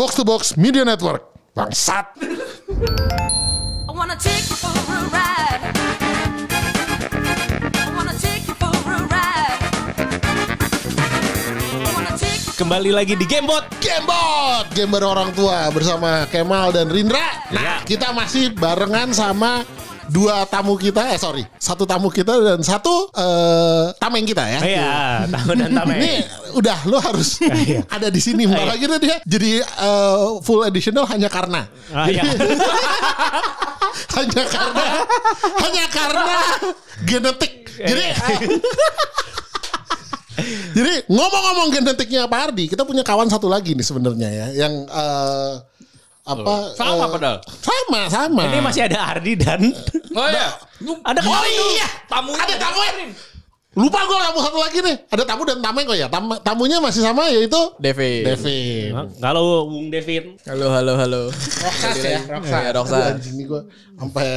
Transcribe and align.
Box 0.00 0.16
to 0.16 0.24
Box 0.24 0.56
Media 0.56 0.80
Network. 0.80 1.28
Bangsat. 1.52 2.16
I 2.16 3.92
wanna 3.92 4.16
take 4.16 4.48
you 4.48 4.56
for 4.56 4.72
a 4.72 5.00
ride. 5.12 5.60
Kembali 12.56 12.96
lagi 12.96 13.12
di 13.12 13.28
Gamebot. 13.28 13.68
Gamebot, 13.84 14.72
game 14.72 14.96
orang 14.96 15.36
tua 15.36 15.68
bersama 15.68 16.24
Kemal 16.32 16.72
dan 16.72 16.88
Rindra. 16.88 17.20
Nah, 17.52 17.60
Ya. 17.60 17.76
kita 17.84 18.16
masih 18.16 18.56
barengan 18.56 19.12
sama 19.12 19.68
dua 20.10 20.42
tamu 20.50 20.74
kita, 20.74 21.14
eh 21.14 21.18
sorry, 21.18 21.46
satu 21.56 21.86
tamu 21.86 22.10
kita 22.10 22.34
dan 22.34 22.60
satu 22.60 23.06
eh, 23.14 23.94
tameng 23.96 24.26
kita 24.26 24.42
ya. 24.42 24.60
Iya, 24.60 24.90
tahu 25.30 25.54
dan 25.54 25.70
tameng. 25.70 25.98
Ini 26.02 26.12
udah 26.58 26.78
lo 26.90 26.98
harus 26.98 27.38
Iya. 27.46 27.86
ada 27.86 28.10
di 28.10 28.18
sini. 28.18 28.44
Lagi 28.50 28.84
deh 28.90 28.98
dia 28.98 29.16
jadi 29.22 29.62
eh, 29.62 30.26
full 30.42 30.66
additional 30.66 31.06
hanya 31.06 31.30
karena. 31.30 31.70
Ah, 31.94 32.10
iya. 32.10 32.26
hanya 34.18 34.42
karena 34.50 34.86
hanya 35.62 35.84
karena 35.88 36.36
genetik. 37.06 37.52
Jadi 37.78 38.04
Jadi 40.70 41.04
ngomong-ngomong 41.12 41.68
genetiknya 41.68 42.24
Pak 42.24 42.40
Ardi, 42.48 42.64
kita 42.70 42.88
punya 42.88 43.04
kawan 43.04 43.28
satu 43.28 43.44
lagi 43.50 43.76
nih 43.76 43.84
sebenarnya 43.84 44.28
ya, 44.30 44.46
yang 44.64 44.88
eh, 44.88 45.52
apa? 46.30 46.42
Sama 46.72 47.04
eh, 47.04 47.08
padahal. 47.10 47.38
Sama, 47.60 48.00
sama. 48.06 48.42
Ini 48.46 48.58
masih 48.60 48.82
ada 48.86 48.98
Ardi 49.10 49.32
dan 49.34 49.60
Oh 50.18 50.26
iya. 50.26 50.48
ada 51.02 51.20
Oh 51.20 51.46
iya, 51.46 51.88
Tamunya 52.06 52.40
ada 52.40 52.54
tamu. 52.56 52.80
Lupa 53.70 54.02
gue 54.02 54.18
tamu 54.18 54.38
satu 54.42 54.58
lagi 54.58 54.78
nih. 54.82 54.96
Ada 55.06 55.22
tamu 55.22 55.46
dan 55.46 55.62
tameng 55.62 55.86
kok 55.86 55.94
ya. 55.94 56.10
Tam- 56.10 56.42
tamunya 56.42 56.82
masih 56.82 57.06
sama 57.06 57.30
yaitu 57.30 57.58
Devi. 57.78 58.26
Devin. 58.26 58.90
kalau 59.22 59.70
Bung 59.70 59.94
Devin 59.94 60.34
Halo, 60.42 60.74
halo, 60.74 60.98
halo. 60.98 61.20
Roksas 61.30 61.98
ya, 62.02 62.18
Roksas. 62.26 62.50
Iya, 62.50 62.70
Roksas. 62.74 63.04
Anjing 63.14 63.34
nih 63.38 63.46
gue 63.46 63.60
sampai 63.94 64.28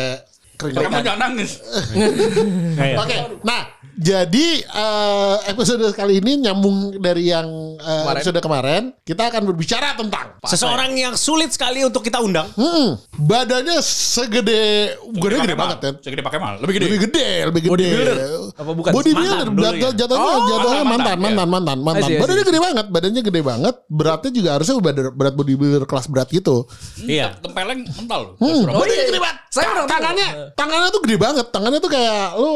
Kamu 0.54 0.70
keringetan. 0.78 1.02
jangan 1.02 1.20
nangis. 1.34 1.52
Iya. 2.84 2.96
Oke, 3.02 3.18
nah 3.42 3.73
jadi 3.94 4.48
eh, 4.66 5.36
episode 5.48 5.86
kali 5.94 6.18
ini 6.18 6.42
nyambung 6.42 6.98
dari 6.98 7.30
yang 7.30 7.46
eh, 7.78 8.02
Kemarin. 8.02 8.18
episode 8.18 8.40
kemarin. 8.42 8.82
Kita 9.00 9.30
akan 9.30 9.42
berbicara 9.46 9.94
tentang 9.94 10.42
seseorang 10.42 10.98
yang 10.98 11.14
sulit 11.14 11.54
sekali 11.54 11.86
untuk 11.86 12.02
kita 12.02 12.18
undang. 12.18 12.50
hmm, 12.54 12.98
badannya 13.22 13.78
segede, 13.80 14.96
gede 15.14 15.36
gede 15.46 15.56
banget 15.56 15.78
kan? 15.78 15.94
Segede 16.02 16.26
pakai 16.26 16.40
mal. 16.42 16.58
Lebih 16.58 16.74
gede. 16.80 16.86
Lebih 16.90 17.00
gede, 17.06 17.28
lebih 17.46 17.62
gede. 17.62 17.70
Bodybuilder? 17.70 18.18
Apa 18.58 18.72
bukan? 18.74 18.92
Bodybuilder, 18.92 19.48
jatuh- 19.52 19.78
ya? 19.78 19.90
jatuhnya, 19.94 20.26
Oh, 20.26 20.40
jatuhnya 20.50 20.84
mantan, 20.84 20.88
mantan, 20.88 21.18
mantan, 21.22 21.48
mantan, 21.50 21.78
mantan, 21.78 21.78
mantan. 22.02 22.10
Badannya 22.18 22.44
gede 22.44 22.60
banget, 22.60 22.86
badannya 22.90 23.22
gede 23.22 23.42
banget. 23.46 23.76
Beratnya 23.88 24.32
juga 24.34 24.50
harusnya 24.58 24.74
berat, 24.82 25.14
berat 25.14 25.34
bodybuilder 25.36 25.84
kelas 25.86 26.06
berat 26.10 26.28
gitu. 26.30 26.66
Iya. 26.98 27.38
Tempeleng 27.40 27.86
mental. 27.86 28.42
Hmm, 28.42 28.64
badannya 28.66 29.06
gede 29.06 29.22
banget. 29.22 29.38
Saya 29.54 29.86
tangannya, 29.86 30.30
tangannya 30.58 30.90
tuh 30.90 31.02
gede 31.06 31.18
banget. 31.22 31.46
Tangannya 31.54 31.78
tuh 31.78 31.92
kayak 31.94 32.42
lu 32.42 32.54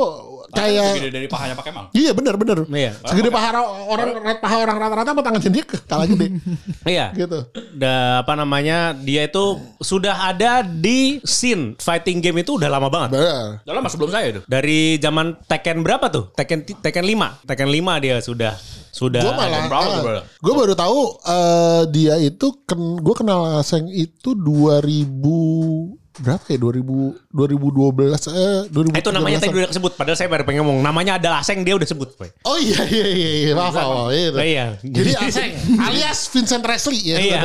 kayak 0.49 0.95
Segede 0.95 1.11
dari 1.11 1.27
pahanya 1.27 1.55
pakai 1.55 1.71
mal. 1.71 1.85
Iya 1.91 2.11
benar 2.11 2.35
benar. 2.35 2.63
Iya. 2.63 2.91
Segede 3.03 3.27
paha 3.27 3.49
ra- 3.51 3.71
orang 3.83 4.09
paha 4.37 4.55
orang 4.59 4.77
rata-rata 4.77 5.09
apa 5.11 5.21
tangan 5.21 5.41
dia 5.43 5.63
kalah 5.63 6.05
gede 6.05 6.27
Iya. 6.95 7.05
gitu. 7.13 7.39
Da, 7.73 8.21
apa 8.21 8.33
namanya? 8.33 8.91
Dia 8.93 9.25
itu 9.25 9.45
sudah 9.79 10.27
ada 10.27 10.61
di 10.61 11.19
scene 11.23 11.75
fighting 11.77 12.19
game 12.19 12.41
itu 12.41 12.55
udah 12.55 12.67
lama 12.67 12.87
banget. 12.87 13.15
Benar. 13.15 13.63
Udah 13.63 13.73
lama 13.75 13.87
sebelum 13.87 14.09
saya 14.09 14.25
itu. 14.29 14.41
Dari 14.43 14.97
zaman 14.97 15.39
Tekken 15.43 15.81
berapa 15.81 16.07
tuh? 16.07 16.31
Tekken 16.33 16.63
Tekken 16.63 17.03
5. 17.03 17.43
Tekken 17.45 17.69
5 17.69 18.03
dia 18.03 18.15
sudah 18.19 18.53
sudah 18.87 19.21
Gue 19.21 19.29
malah, 19.29 19.69
bro? 19.69 20.21
gue 20.25 20.53
baru 20.57 20.73
tahu 20.73 20.99
eh, 21.21 21.81
dia 21.93 22.17
itu 22.17 22.49
ken, 22.65 22.97
gue 22.97 23.13
kenal 23.13 23.61
Aseng 23.61 23.85
itu 23.87 24.33
2000 24.33 26.06
berapa 26.17 26.45
ya 26.47 26.57
2000 26.57 27.29
2012 27.29 28.33
eh 28.33 28.59
2013 28.69 28.97
itu 28.97 29.09
namanya 29.09 29.37
tadi 29.37 29.53
udah 29.53 29.69
kesebut 29.69 29.91
padahal 29.93 30.17
saya 30.17 30.27
baru 30.27 30.43
pengen 30.43 30.61
ngomong 30.61 30.79
namanya 30.81 31.17
adalah 31.17 31.39
Aseng 31.39 31.61
dia 31.61 31.77
udah 31.77 31.85
sebut 31.85 32.09
Boy. 32.13 32.29
Oh 32.43 32.57
iya 32.57 32.81
iya 32.89 33.05
iya, 33.07 33.29
iya. 33.43 33.53
maaf 33.53 33.71
maaf 33.71 34.09
iya, 34.09 34.27
itu. 34.27 34.37
Oh, 34.37 34.45
iya. 34.45 34.65
Jadi 34.81 35.11
Aseng 35.15 35.51
alias 35.77 36.19
Vincent 36.27 36.61
Presley 36.61 36.99
ya 37.03 37.17
Iya. 37.17 37.39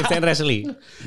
Vincent 0.00 0.24
Wesley. 0.24 0.58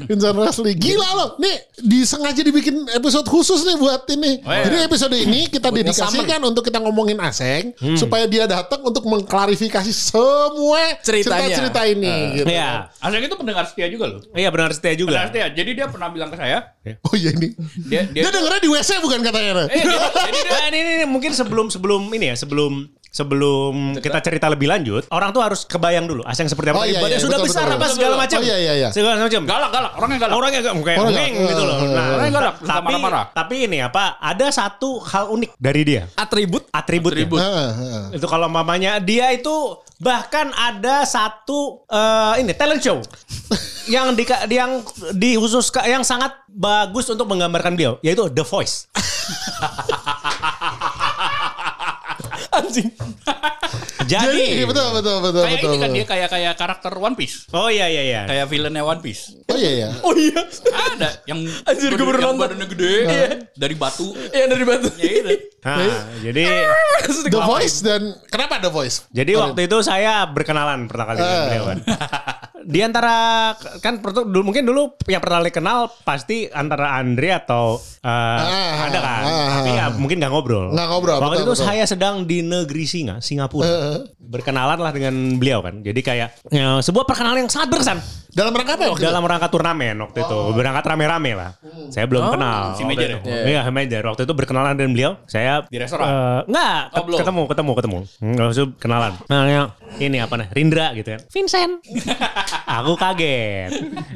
Vincent 0.06 0.36
Presley 0.36 0.74
gila 0.75 1.09
loh 1.16 1.30
nih 1.38 1.56
disengaja 1.80 2.41
dibikin 2.41 2.86
episode 2.91 3.25
khusus 3.25 3.64
nih 3.64 3.75
buat 3.75 4.06
ini 4.08 4.31
Oh, 4.41 4.53
iya. 4.53 4.64
jadi 4.66 4.78
episode 4.86 5.16
ini 5.16 5.50
kita 5.50 5.68
dedikasikan 5.70 6.40
untuk 6.44 6.62
kita 6.64 6.78
ngomongin 6.78 7.18
Aseng 7.18 7.74
supaya 7.97 8.30
dia 8.30 8.46
datang 8.46 8.84
untuk 8.84 9.02
mengklarifikasi 9.03 9.90
semua 9.90 11.02
Ceritanya. 11.02 11.50
cerita-cerita 11.50 11.81
ini 11.88 12.14
gitu. 12.38 12.47
Iya. 12.47 12.94
Aseng 13.02 13.24
itu 13.24 13.36
pendengar 13.36 13.66
setia 13.66 13.88
juga 13.90 14.06
loh. 14.08 14.22
Iya 14.31 14.50
benar 14.50 14.70
setia 14.72 14.94
juga. 14.94 15.09
Pendengar 15.18 15.30
setia. 15.34 15.47
Jadi 15.52 15.72
dia 15.74 15.86
pernah 15.90 16.08
bilang 16.08 16.30
ke 16.30 16.38
saya. 16.38 16.78
Oh 17.07 17.16
iya 17.16 17.31
ini 17.31 17.56
Dia 17.84 18.03
dia, 18.06 18.22
dia. 18.22 18.29
dengernya 18.29 18.59
di 18.59 18.69
WC 18.69 18.90
bukan 19.00 19.19
katanya 19.22 19.66
Eh, 19.68 19.79
dia- 19.79 20.12
jadi 20.28 20.40
dia 20.40 20.51
Nah, 20.51 20.68
ini, 20.68 20.78
ini, 20.78 20.91
ini 20.94 21.06
mungkin 21.06 21.31
sebelum 21.31 21.68
sebelum 21.68 22.12
ini 22.12 22.28
ya 22.28 22.35
sebelum 22.35 22.91
sebelum 23.09 23.73
kita 23.97 24.19
cerita 24.19 24.45
lebih 24.45 24.66
lanjut 24.66 25.07
orang 25.09 25.29
tuh 25.29 25.40
harus 25.40 25.63
kebayang 25.63 26.06
dulu 26.06 26.22
Aseng 26.22 26.45
seperti 26.45 26.69
apa 26.69 26.78
Oh, 26.78 26.85
iya, 26.85 27.00
iya, 27.01 27.18
sudah 27.18 27.38
betul, 27.38 27.47
besar 27.47 27.63
betul, 27.63 27.73
apa 27.73 27.84
betul. 27.84 27.95
segala 27.95 28.16
macam 28.16 28.38
Oh, 28.38 28.44
iya, 28.44 28.57
iya, 28.57 28.73
iya. 28.75 28.90
segala 28.90 29.16
macam 29.19 29.41
galak 29.44 29.69
galak. 29.69 29.91
Orangnya 29.94 30.18
galak. 30.19 30.35
orangnya 30.35 30.59
agak 30.59 30.73
kayak 30.78 30.97
Orangnya 30.97 31.23
ngeng 31.23 31.34
galak. 31.34 31.50
gitu 31.50 31.63
loh 31.63 31.75
Eh, 31.78 31.88
nah 31.88 32.03
eh, 32.03 32.13
Orangnya 32.13 32.34
galak. 32.34 32.56
Suka 32.57 32.69
tapi 32.69 32.85
marah-marah. 32.94 33.25
tapi 33.31 33.56
ini 33.63 33.78
apa 33.79 34.03
ada 34.17 34.47
satu 34.50 34.90
hal 35.01 35.25
unik 35.29 35.50
dari 35.56 35.81
dia 35.84 36.03
Atribut 36.13 36.63
atribut 36.69 37.12
Atribut. 37.12 37.40
Heeh. 37.40 38.01
itu 38.13 38.25
kalau 38.25 38.47
mamanya 38.47 39.00
dia 39.00 39.31
itu 39.31 39.56
bahkan 39.97 40.53
ada 40.53 41.01
satu 41.03 41.81
eh, 41.84 42.34
ini 42.40 42.53
talent 42.53 42.79
show 42.79 43.00
yang 43.88 44.13
di 44.13 44.23
yang 44.50 44.84
di 45.12 45.34
khusus 45.34 45.63
yang 45.81 46.03
sangat 46.03 46.35
bagus 46.47 47.07
untuk 47.07 47.25
menggambarkan 47.25 47.73
beliau 47.73 47.97
yaitu 48.00 48.28
The 48.28 48.44
Voice. 48.44 48.85
anjing. 52.67 52.89
Jadi, 54.07 54.55
jadi 54.55 54.63
betul 54.63 54.88
betul 54.94 55.19
betul 55.19 55.44
Kayak 55.44 55.59
betul 55.59 55.67
ini 55.67 55.75
kan 55.75 55.83
betul. 55.83 55.97
dia 55.97 56.05
kayak 56.07 56.29
kayak 56.31 56.53
karakter 56.55 56.94
One 56.95 57.11
Piece. 57.13 57.44
oh 57.51 57.67
iya 57.67 57.85
iya 57.85 58.03
iya. 58.05 58.22
Kayak 58.23 58.45
villainnya 58.47 58.79
One 58.81 59.01
Piece. 59.01 59.35
oh 59.44 59.57
iya 59.57 59.72
iya 59.73 59.89
Oh 60.00 60.16
iya. 60.16 60.39
Ada 60.69 61.09
yang 61.25 61.44
Anjir, 61.66 61.91
gue 61.91 62.05
baru 62.05 62.19
nonton. 62.22 62.39
badannya 62.39 62.67
gede 62.69 62.94
dari 63.51 63.75
batu. 63.75 64.16
Iya 64.31 64.45
dari 64.47 64.63
batu. 64.63 64.88
Ya 64.95 65.11
itu. 65.17 65.33
Nah, 65.59 65.75
jadi 66.22 66.44
The 67.28 67.41
Voice 67.41 67.78
dan 67.81 68.01
kenapa 68.28 68.55
The 68.57 68.72
Voice 68.72 69.03
jadi 69.09 69.35
waktu 69.35 69.67
itu 69.67 69.78
saya 69.81 70.23
berkenalan 70.25 70.88
pertama 70.88 71.11
kali 71.11 71.19
dengan 71.19 71.35
Eh. 71.35 71.44
beliau 71.45 71.66
kan. 71.66 71.78
Di 72.67 72.83
antara 72.83 73.16
kan 73.79 73.95
dulu 74.03 74.44
mungkin 74.44 74.61
dulu 74.61 75.00
yang 75.07 75.23
pertama 75.23 75.39
kali 75.39 75.55
kenal 75.55 75.88
pasti 76.03 76.51
antara 76.51 76.94
Andre 76.94 77.31
atau 77.33 77.79
eh, 77.79 78.09
Ah, 78.44 78.91
ada 78.91 79.00
kan. 79.00 79.22
ah, 79.23 79.47
Tapi 79.57 79.69
ya 79.72 79.85
mungkin 79.89 80.19
nggak 80.19 80.28
ngobrol. 80.28 80.75
Nggak 80.75 80.88
ngobrol, 80.89 81.16
Waktu 81.17 81.31
betul, 81.33 81.45
itu 81.45 81.53
betul. 81.55 81.63
saya 81.63 81.83
sedang 81.83 82.23
di 82.23 82.44
negeri 82.44 82.83
Singa, 82.83 83.16
Singapura. 83.17 83.63
Eh. 83.63 84.00
Berkenalan 84.19 84.78
lah 84.78 84.91
dengan 84.91 85.16
beliau 85.33 85.63
kan. 85.63 85.79
Jadi 85.79 86.00
kayak 86.01 86.44
ya, 86.50 86.78
sebuah 86.78 87.07
perkenalan 87.07 87.41
yang 87.41 87.50
sangat 87.50 87.72
berkesan. 87.72 88.00
dalam 88.28 88.53
rangka 88.53 88.78
apa 88.78 88.85
waktu 88.85 89.01
itu? 89.01 89.07
Dalam 89.07 89.23
rangka 89.23 89.47
turnamen 89.47 89.95
waktu 89.97 90.19
itu. 90.22 90.38
Berangkat 90.53 90.84
rame-rame 90.85 91.31
lah. 91.34 91.51
Saya 91.89 92.05
belum 92.05 92.29
kenal. 92.29 92.75
si 92.75 92.84
waktu 92.84 93.17
itu. 93.17 93.17
ya? 93.23 93.41
Iya, 93.47 93.61
manajer. 93.66 94.03
Waktu 94.03 94.22
itu 94.23 94.34
berkenalan 94.35 94.75
dengan 94.75 94.91
beliau. 94.91 95.11
Saya 95.25 95.63
Di 95.66 95.79
restoran? 95.79 96.05
eh, 96.05 96.39
enggak, 96.45 96.81
Oh, 96.94 97.01
belum. 97.01 97.17
ketemu, 97.17 97.41
ketemu, 97.47 97.72
ketemu. 97.73 97.97
Enggak 98.19 98.45
usah 98.51 98.66
kenalan. 98.78 99.13
Nah, 99.25 99.41
ya, 99.47 99.61
ini 99.97 100.17
apa 100.19 100.35
nih? 100.35 100.47
Rindra 100.51 100.94
gitu 100.94 101.09
kan. 101.16 101.22
Vincent. 101.31 101.73
aku 102.66 102.95
kaget. 102.95 103.69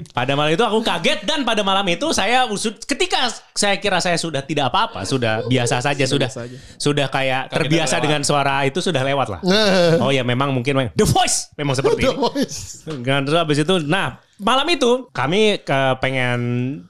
Pada 0.10 0.34
malam 0.34 0.52
itu 0.52 0.64
aku 0.64 0.80
kaget 0.80 1.22
dan 1.22 1.44
pada 1.44 1.62
malam 1.62 1.84
itu 1.86 2.10
saya 2.12 2.48
usut 2.48 2.80
ketika 2.82 3.30
saya 3.54 3.78
kira 3.78 4.00
saya 4.00 4.16
sudah 4.16 4.42
tidak 4.42 4.72
apa-apa, 4.72 5.04
sudah 5.04 5.46
biasa 5.46 5.80
saja, 5.80 6.04
sudah 6.08 6.32
biasa 6.32 6.48
aja. 6.48 6.58
sudah 6.76 7.08
kayak 7.08 7.52
terbiasa 7.52 7.96
lewat. 7.98 8.04
dengan 8.04 8.22
suara 8.24 8.64
itu 8.64 8.80
sudah 8.80 9.02
lewat 9.02 9.28
lah. 9.28 9.42
Eh, 9.44 10.00
Oh 10.00 10.10
ya 10.10 10.24
memang 10.24 10.50
mungkin 10.50 10.90
The 10.96 11.06
Voice 11.06 11.54
memang 11.54 11.76
seperti 11.80 12.08
The 12.08 12.14
ini. 12.14 12.20
Voice 12.20 12.58
terus 13.22 13.38
habis 13.38 13.58
itu, 13.60 13.76
nah 13.86 14.18
malam 14.42 14.66
itu 14.70 15.06
kami 15.14 15.62
ke 15.62 15.80
pengen 16.02 16.40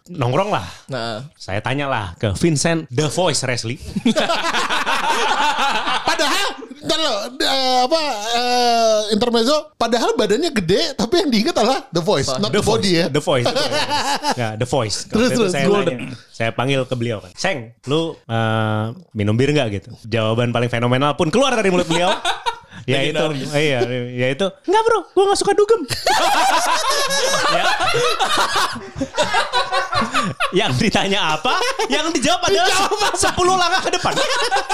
nongkrong 0.08 0.56
lah. 0.56 0.64
Nah, 0.88 1.28
Saya 1.36 1.60
tanya 1.60 1.92
lah 1.92 2.16
ke 2.16 2.32
Vincent 2.40 2.88
The 2.88 3.12
Voice 3.12 3.44
Wesley. 3.44 3.76
Padahal 6.12 6.48
kalau 6.82 7.14
eh, 7.40 7.80
apa 7.88 8.02
eh, 8.36 9.00
intermezzo, 9.16 9.72
padahal 9.78 10.18
badannya 10.18 10.52
gede, 10.52 10.98
tapi 10.98 11.24
yang 11.24 11.30
diingat 11.30 11.56
adalah 11.56 11.80
The 11.94 12.02
Voice, 12.04 12.30
not 12.42 12.50
the, 12.52 12.60
Voice, 12.60 12.68
body 12.68 12.92
ya. 12.92 13.06
The 13.08 13.22
Voice. 13.22 13.46
The 13.48 13.56
Voice. 13.56 14.36
Ya, 14.36 14.50
The 14.58 14.68
Voice. 14.68 14.98
Terus, 15.12 15.30
terus, 15.32 15.52
saya, 15.54 15.68
golden. 15.70 16.12
nanya, 16.12 16.18
saya 16.34 16.52
panggil 16.52 16.84
ke 16.90 16.96
beliau 16.98 17.22
kan. 17.22 17.32
Seng, 17.38 17.78
lu 17.88 18.18
eh, 18.18 18.86
minum 19.16 19.38
bir 19.38 19.56
nggak 19.56 19.68
gitu? 19.72 19.90
Jawaban 20.10 20.52
paling 20.52 20.68
fenomenal 20.68 21.16
pun 21.16 21.30
keluar 21.30 21.54
dari 21.56 21.70
mulut 21.70 21.88
beliau. 21.88 22.12
ya 22.90 23.00
itu, 23.06 23.18
Legendaris. 23.18 23.50
iya, 23.56 23.80
ya 24.10 24.28
itu. 24.34 24.48
Enggak 24.68 24.82
bro, 24.86 25.00
gue 25.14 25.24
gak 25.30 25.40
suka 25.40 25.54
dugem. 25.54 25.82
ya. 27.56 27.64
yang 30.52 30.72
ditanya 30.76 31.38
apa, 31.40 31.56
yang 31.88 32.10
dijawab 32.12 32.42
adalah 32.50 32.90
10 33.16 33.38
langkah 33.48 33.82
ke 33.88 33.92
depan. 33.96 34.14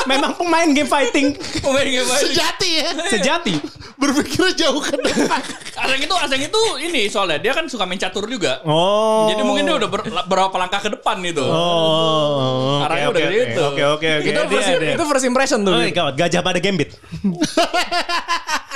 Memang 0.07 0.31
pemain 0.39 0.69
game 0.71 0.87
fighting 0.89 1.35
Pemain 1.59 1.83
game 1.85 2.07
fighting. 2.07 2.31
Sejati 2.33 2.69
ya. 2.79 2.87
sejati. 3.11 3.55
Berpikir 3.97 4.53
jauh 4.53 4.77
ke 4.77 4.93
depan. 4.93 5.41
Aseng 5.73 6.01
itu 6.01 6.15
Aseng 6.15 6.41
itu 6.43 6.61
ini 6.79 7.09
soalnya 7.09 7.41
dia 7.41 7.49
kan 7.51 7.65
suka 7.65 7.81
main 7.83 7.97
catur 7.97 8.29
juga. 8.29 8.61
Oh. 8.61 9.25
Jadi 9.27 9.41
mungkin 9.41 9.65
dia 9.65 9.75
udah 9.75 9.89
ber- 9.89 10.05
berapa 10.23 10.53
langkah 10.53 10.77
ke 10.79 10.89
depan 10.91 11.17
gitu. 11.23 11.41
Oh, 11.41 12.85
Arahnya 12.85 13.09
oke 13.09 13.13
udah 13.13 13.23
oke 13.23 13.33
gitu. 13.35 13.61
oke 13.63 13.83
oke 13.89 14.09
oke. 14.13 14.27
Itu 14.27 14.37
Dia- 14.37 14.45
first, 14.47 14.69
dia- 14.71 14.93
itu 14.93 15.03
first 15.03 15.25
impression 15.25 15.59
tuh. 15.61 15.73
Oh 15.73 15.81
my 15.81 15.89
god, 15.89 16.13
gajah 16.13 16.41
pada 16.41 16.57
gambit. 16.57 16.93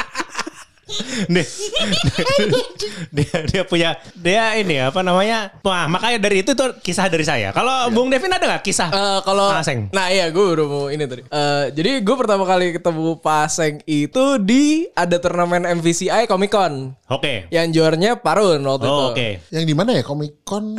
Nih, 1.31 1.45
dia 3.15 3.37
dia 3.47 3.63
punya 3.63 3.95
dia 4.15 4.55
ini 4.59 4.79
apa 4.81 4.99
namanya? 5.01 5.55
Wah 5.63 5.87
makanya 5.87 6.19
dari 6.19 6.43
itu 6.43 6.51
tuh 6.51 6.75
kisah 6.79 7.07
dari 7.07 7.23
saya. 7.23 7.49
Kalau 7.55 7.89
Bung 7.93 8.11
Devin 8.11 8.31
ada 8.31 8.43
nggak 8.43 8.63
kisah? 8.65 8.89
Eh, 8.91 9.19
kalau 9.23 9.51
Paseng. 9.51 9.87
nah 9.95 10.11
iya 10.11 10.27
gue 10.29 10.43
udah 10.43 10.65
mau 10.67 10.85
ini 10.91 11.03
tadi. 11.07 11.23
Eh, 11.25 11.65
jadi 11.71 12.03
gue 12.03 12.15
pertama 12.15 12.43
kali 12.43 12.75
ketemu 12.75 13.17
Paseng 13.19 13.79
itu 13.87 14.23
di 14.41 14.87
ada 14.93 15.17
turnamen 15.17 15.63
MVCI 15.79 16.27
Comic 16.27 16.51
Con 16.51 16.93
Oke. 17.07 17.47
yang 17.49 17.71
juaranya 17.71 18.19
Parun 18.19 18.59
waktu 18.63 18.85
itu. 18.85 18.91
Oh, 18.91 19.11
Oke. 19.11 19.29
Yang 19.49 19.63
di 19.65 19.73
mana 19.73 19.95
ya? 19.95 20.03
Comic 20.03 20.43
Con. 20.43 20.75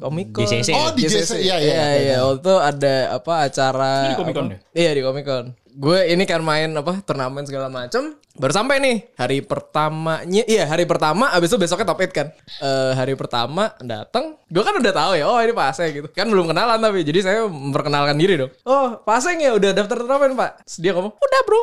Comic 0.00 0.32
Con. 0.32 0.48
Oh, 0.48 0.90
di 0.96 1.04
JCC. 1.04 1.44
Iya, 1.44 1.56
iya. 1.60 1.74
Iya, 1.74 1.86
iya. 2.00 2.16
Waktu 2.24 2.40
itu 2.40 2.54
ada 2.56 2.94
apa 3.20 3.32
acara 3.44 3.92
Ini 4.06 4.08
di 4.14 4.18
Comic 4.18 4.34
Con 4.34 4.46
ya? 4.48 4.58
Iya, 4.72 4.90
di 4.96 5.02
Comic 5.04 5.24
Con. 5.26 5.46
Gue 5.70 5.98
ini 6.12 6.24
kan 6.26 6.42
main 6.42 6.72
apa 6.74 6.92
turnamen 7.04 7.46
segala 7.46 7.70
macem 7.70 8.18
Baru 8.40 8.56
sampai 8.56 8.80
nih 8.80 8.96
hari 9.20 9.44
pertamanya. 9.44 10.40
Iya, 10.48 10.64
hari 10.64 10.88
pertama 10.88 11.28
abis 11.36 11.52
itu 11.52 11.60
besoknya 11.60 11.92
top 11.92 12.00
8 12.00 12.08
kan. 12.08 12.32
Eh 12.64 12.92
hari 12.96 13.12
pertama 13.12 13.76
datang, 13.84 14.40
gue 14.48 14.62
kan 14.64 14.80
udah 14.80 14.94
tahu 14.96 15.12
ya, 15.20 15.28
oh 15.28 15.36
ini 15.44 15.52
Pak 15.52 15.76
Aseng 15.76 15.92
gitu. 15.92 16.08
Kan 16.08 16.32
belum 16.32 16.48
kenalan 16.48 16.80
tapi 16.80 17.04
jadi 17.04 17.20
saya 17.20 17.38
memperkenalkan 17.44 18.16
diri 18.16 18.40
dong. 18.40 18.48
Oh, 18.64 18.96
Pak 18.96 19.20
Aseng 19.20 19.44
ya 19.44 19.52
udah 19.52 19.76
daftar 19.76 20.00
turnamen, 20.00 20.32
Pak. 20.40 20.64
Terus 20.64 20.78
dia 20.80 20.96
ngomong, 20.96 21.12
"Udah, 21.12 21.40
Bro." 21.44 21.60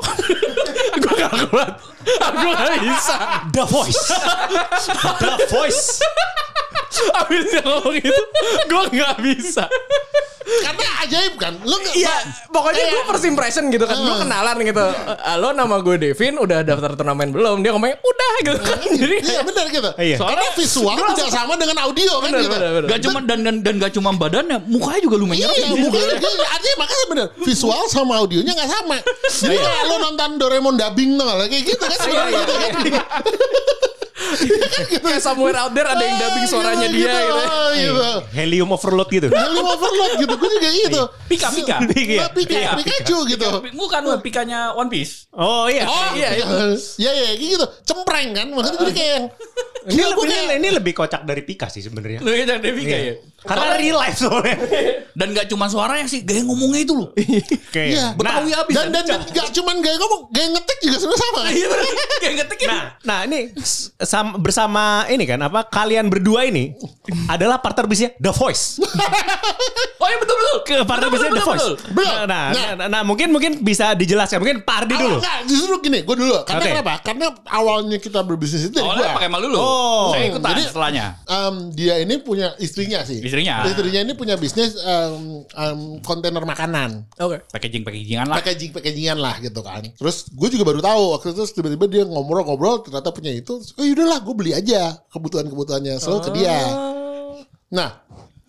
gue 1.01 1.13
gak 1.17 1.33
kuat. 1.49 1.69
Aku 2.29 2.45
gak 2.45 2.77
bisa. 2.85 3.15
The 3.57 3.65
Voice. 3.65 4.03
The 5.17 5.33
Voice. 5.49 5.97
Abis 7.25 7.57
dia 7.57 7.61
ngomong 7.65 7.97
gitu, 7.97 8.23
gue 8.69 8.83
gak 9.01 9.15
bisa. 9.25 9.65
Karena 10.47 10.87
ajaib 11.03 11.33
kan. 11.35 11.53
Lu 11.61 11.75
nggak 11.75 11.95
Iya, 11.97 12.15
pokoknya 12.49 12.83
gue 12.87 13.01
first 13.05 13.25
impression 13.25 13.63
gitu 13.67 13.83
kan. 13.83 13.97
Gue 13.97 14.15
Ah. 14.15 14.19
kenalan 14.23 14.57
gitu. 14.63 14.85
Halo, 15.27 15.49
nama 15.51 15.75
gue 15.79 15.95
Devin. 15.99 16.39
Udah 16.39 16.63
daftar 16.63 16.95
turnamen 16.95 17.29
belum? 17.29 17.59
Dia 17.61 17.71
ngomongnya 17.75 17.97
udah 17.99 18.31
gitu 18.43 18.59
kan. 18.61 18.79
Jadi 18.87 19.15
Iya 19.23 19.41
benar 19.43 19.65
gitu. 19.67 19.89
Iya. 19.97 20.17
Karena 20.17 20.47
visual 20.55 20.95
tidak 21.13 21.29
sama 21.29 21.53
dengan 21.55 21.77
audio 21.83 22.13
kan 22.19 22.29
Bener, 22.31 22.41
gitu. 22.43 22.53
bener, 22.55 22.69
bener. 22.73 22.87
Gak 22.89 23.01
cuma 23.03 23.19
dan 23.23 23.39
dan 23.43 23.55
dan 23.61 23.73
gak 23.77 23.91
cuma 23.91 24.09
badannya, 24.13 24.57
mukanya 24.65 25.01
juga 25.03 25.15
lumayan 25.17 25.47
Iya, 25.49 25.67
mungkin 25.75 26.01
artinya 26.47 26.77
makanya 26.77 27.05
bener 27.11 27.27
visual 27.43 27.81
sama 27.89 28.13
audionya 28.17 28.53
nggak 28.53 28.69
sama. 28.71 28.97
Jadi 29.29 29.55
lo 29.59 29.95
nonton 29.99 30.29
Doraemon 30.37 30.75
dubbing 30.75 31.17
tuh 31.17 31.25
kayak 31.27 31.63
gitu 31.65 31.83
kan 31.83 31.97
sebenarnya 31.97 32.39
gitu 32.39 32.53
kan. 32.55 32.73
Kayak 35.01 35.21
somewhere 35.21 35.57
out 35.61 35.71
there 35.77 35.85
ada 35.85 36.01
yang 36.01 36.17
dubbing 36.17 36.47
suaranya 36.49 36.87
dia 36.89 37.05
gitu. 37.05 37.37
Oh, 37.37 37.69
gitu. 37.77 38.09
Helium 38.33 38.69
overload 38.73 39.09
gitu. 39.13 39.27
Helium 39.29 39.67
overload 39.67 40.11
gitu. 40.17 40.33
Gue 40.35 40.49
juga 40.57 40.69
gitu. 40.73 41.01
Pika 41.29 41.47
Pika. 41.53 41.77
Iya. 41.93 42.25
Pika, 42.27 42.27
Pika. 42.33 42.71
Pikachu 42.81 43.17
gitu. 43.29 43.47
Bukan 43.77 44.01
pikanya 44.25 44.73
One 44.73 44.89
Piece. 44.89 45.29
Oh 45.37 45.69
iya. 45.69 45.85
Oh 45.85 46.09
iya, 46.17 46.33
iya, 46.33 46.45
iya, 46.97 47.11
iya, 47.13 47.29
gitu. 47.37 47.65
Cempreng 47.85 48.33
kan, 48.33 48.47
maksudnya 48.49 48.89
jadi 48.89 48.93
kayak 48.97 49.21
Ini 49.87 50.03
lebih, 50.03 50.25
kayak- 50.25 50.57
ini 50.57 50.69
lebih 50.69 50.93
kocak 50.93 51.21
dari 51.23 51.41
Pika 51.41 51.67
sih 51.67 51.79
sebenarnya. 51.79 52.19
Lu 52.19 52.29
yang 52.29 52.43
dari 52.45 52.71
Pika 52.73 52.97
ya. 52.97 53.13
Karena 53.39 53.73
real 53.73 53.95
life 53.95 54.17
soalnya. 54.17 54.57
Dan 55.19 55.31
gak 55.31 55.47
cuma 55.47 55.65
suaranya 55.65 56.03
sih, 56.05 56.21
gaya 56.21 56.43
ngomongnya 56.43 56.81
itu 56.81 56.93
loh. 56.93 57.09
Oke. 57.09 57.83
Iya, 57.89 58.11
Betawi 58.13 58.51
abis. 58.51 58.75
dan 58.75 58.91
dan 58.91 59.03
dan 59.03 59.19
gak 59.25 59.47
cuman 59.49 59.75
gaya 59.79 59.95
ngomong, 59.95 60.21
gaya 60.29 60.47
ngetik 60.51 60.77
juga 60.79 60.97
sebenarnya 60.99 61.23
sama. 61.23 61.41
Iya 61.49 61.67
bener. 61.67 61.85
Kayak 62.17 62.33
ngetik 62.35 62.57
Nah, 62.67 62.83
nah 63.01 63.19
ini 63.23 63.39
s- 63.55 63.95
sam- 63.97 64.35
bersama 64.37 64.83
ini 65.07 65.23
kan 65.23 65.39
apa 65.39 65.63
kalian 65.65 66.05
berdua 66.05 66.43
ini 66.43 66.75
adalah 67.25 67.57
partner 67.57 67.85
bisnisnya 67.85 68.11
The 68.17 68.31
Voice. 68.31 68.77
Oh 69.97 70.05
iya 70.05 70.17
betul 70.19 70.35
betul. 70.37 70.57
Ke 70.63 70.75
partner 70.83 71.09
Betul, 71.09 71.11
bisnisnya 71.11 71.33
The 71.33 71.39
betul, 71.39 71.49
Voice. 71.49 71.65
betul. 71.65 71.75
Betul. 71.91 72.05
Nah, 72.07 72.23
nah, 72.23 72.45
Nah. 72.47 72.73
nah, 72.75 72.87
nah, 72.87 73.01
mungkin 73.01 73.27
mungkin 73.29 73.51
bisa 73.59 73.91
dijelaskan. 73.93 74.37
Mungkin 74.37 74.57
Pak 74.61 74.75
Ardi 74.77 74.93
dulu. 74.95 75.17
enggak, 75.17 75.37
justru 75.45 75.73
gini, 75.81 75.99
gue 76.01 76.15
dulu. 76.15 76.35
Karena 76.43 76.61
Oke. 76.61 76.71
kenapa? 76.71 76.93
Karena 77.01 77.25
awalnya 77.49 77.97
kita 77.97 78.19
berbisnis 78.21 78.67
itu 78.67 78.77
gue. 78.77 79.07
pakai 79.09 79.27
malu 79.27 79.49
dulu. 79.49 79.57
Oh. 79.57 79.76
Saya 80.13 80.25
ikutan 80.29 80.49
Jadi- 80.53 80.63
setelahnya. 80.67 81.05
Em, 81.25 81.55
dia 81.71 81.95
ini 82.01 82.15
punya 82.19 82.53
istrinya 82.57 83.01
sih. 83.03 83.19
Istrinya. 83.21 83.65
Istrinya 83.65 83.99
ini 84.03 84.13
punya 84.13 84.35
bisnis 84.35 84.77
em, 84.77 85.43
em, 85.43 85.79
kontainer 86.03 86.43
makanan. 86.43 87.05
Oke. 87.17 87.43
Packaging 87.49 87.83
packagingan 87.83 88.27
lah. 88.27 88.35
Packaging 88.41 88.71
packagingan 88.73 89.17
lah 89.17 89.35
gitu 89.39 89.61
kan. 89.61 89.83
Terus 89.95 90.27
gue 90.29 90.49
juga 90.51 90.63
baru 90.67 90.79
tahu 90.81 91.03
waktu 91.17 91.25
itu 91.31 91.37
terus 91.37 91.53
tiba-tiba 91.53 91.85
dia 91.87 92.03
ngobrol-ngobrol 92.03 92.83
ternyata 92.83 93.09
punya 93.09 93.31
itu. 93.31 93.57
Oh 93.77 93.83
yaudahlah 93.85 94.19
gue 94.21 94.33
beli 94.35 94.51
aja 94.53 94.97
kebutuhan-kebutuhannya 95.09 95.97
selalu 95.97 96.19
ke 96.25 96.31
dia. 96.37 96.57
Nah 97.73 97.89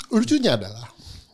lucunya 0.08 0.56
adalah 0.56 0.88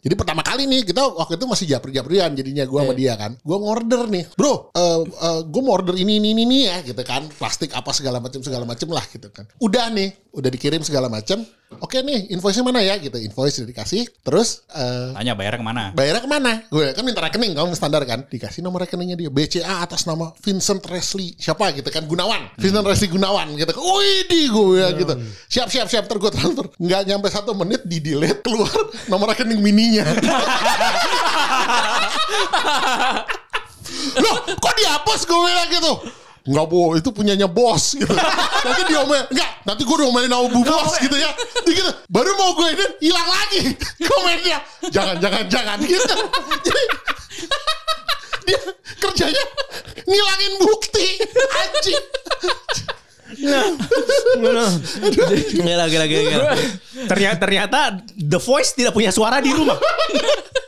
jadi 0.05 0.21
pertama 0.21 0.45
kali 0.45 0.69
nih 0.69 0.85
kita 0.85 1.01
waktu 1.17 1.41
itu 1.41 1.47
masih 1.49 1.65
japri-japrian 1.65 2.37
jadinya 2.37 2.69
gue 2.69 2.77
sama 2.77 2.93
dia 2.93 3.17
kan. 3.17 3.41
Gue 3.41 3.56
ngorder 3.56 4.05
nih, 4.12 4.29
bro. 4.37 4.69
eh 4.77 5.01
gue 5.49 5.62
mau 5.65 5.81
order 5.81 5.97
ini 5.97 6.21
ini, 6.21 6.37
ini 6.37 6.69
ya 6.69 6.85
gitu 6.85 7.01
kan. 7.01 7.25
Plastik 7.33 7.73
apa 7.73 7.89
segala 7.97 8.21
macam 8.21 8.45
segala 8.45 8.69
macam 8.69 8.93
lah 8.93 9.01
gitu 9.09 9.33
kan. 9.33 9.49
Udah 9.65 9.89
nih, 9.89 10.12
udah 10.37 10.51
dikirim 10.53 10.85
segala 10.85 11.09
macam. 11.09 11.41
Oke 11.81 12.03
nih, 12.03 12.31
invoice-nya 12.31 12.65
mana 12.67 12.81
ya 12.82 12.94
gitu. 12.99 13.17
Invoice 13.17 13.62
udah 13.62 13.71
dikasih. 13.71 14.03
Terus 14.23 14.62
eh 14.71 15.11
Tanya 15.15 15.32
bayarnya 15.35 15.61
ke 15.61 15.67
mana? 15.67 15.82
bayarnya 15.94 16.23
ke 16.23 16.31
mana? 16.31 16.53
Gue 16.69 16.93
kan 16.93 17.03
minta 17.03 17.21
rekening 17.23 17.53
kamu 17.55 17.75
standar 17.75 18.03
kan. 18.05 18.26
Dikasih 18.26 18.61
nomor 18.61 18.85
rekeningnya 18.85 19.17
dia 19.17 19.31
BCA 19.31 19.82
atas 19.82 20.05
nama 20.05 20.31
Vincent 20.41 20.82
Resli 20.87 21.35
siapa 21.35 21.73
gitu 21.75 21.88
kan 21.88 22.05
Gunawan. 22.05 22.55
Vincent 22.59 22.85
Resli 22.87 23.09
Gunawan 23.09 23.55
gitu. 23.55 23.73
Wih 23.75 24.26
di 24.26 24.41
gue 24.47 24.67
bilang 24.76 24.94
gitu. 24.94 25.15
Siap 25.49 25.69
siap 25.71 25.87
siap 25.88 26.05
ter 26.05 26.17
gue 26.17 26.31
transfer. 26.31 26.67
Nggak 26.76 27.00
nyampe 27.06 27.29
satu 27.31 27.55
menit 27.55 27.82
di 27.87 27.99
delete 27.99 28.43
keluar 28.43 28.70
nomor 29.09 29.32
rekening 29.32 29.61
mininya. 29.61 30.05
Loh 34.15 34.37
kok 34.47 34.75
dihapus 34.75 35.20
gue 35.27 35.38
bilang 35.38 35.69
gitu. 35.70 35.93
Enggak 36.44 36.67
bu, 36.69 36.93
itu 37.00 37.08
punyanya 37.08 37.49
bos 37.49 37.96
gitu. 37.96 38.12
Nanti 38.12 38.82
diomel, 38.85 39.25
enggak, 39.32 39.50
nanti 39.64 39.81
gue 39.81 39.96
diomelin 39.96 40.29
sama 40.29 40.46
bu 40.52 40.61
bos 40.61 40.93
gitu 41.00 41.17
ya. 41.17 41.32
Gitu, 41.64 41.91
baru 42.12 42.37
mau 42.37 42.52
gue 42.52 42.69
ini 42.69 42.87
hilang 43.08 43.29
lagi 43.32 43.61
komennya. 44.12 44.58
Jangan, 44.93 45.17
jangan, 45.25 45.43
jangan 45.49 45.79
gitu. 45.81 46.14
Jadi 46.69 46.82
dia 48.44 48.61
kerjanya 49.00 49.44
ngilangin 50.05 50.52
bukti 50.61 51.08
anjing. 51.64 52.05
Gila, 55.64 55.85
gila, 55.88 56.06
gila, 56.06 56.25
gila. 56.29 56.44
Ternyata, 57.08 57.38
ternyata 57.41 57.79
The 58.20 58.37
Voice 58.37 58.77
tidak 58.77 58.93
punya 58.93 59.08
suara 59.08 59.41
di 59.41 59.48
rumah. 59.48 59.81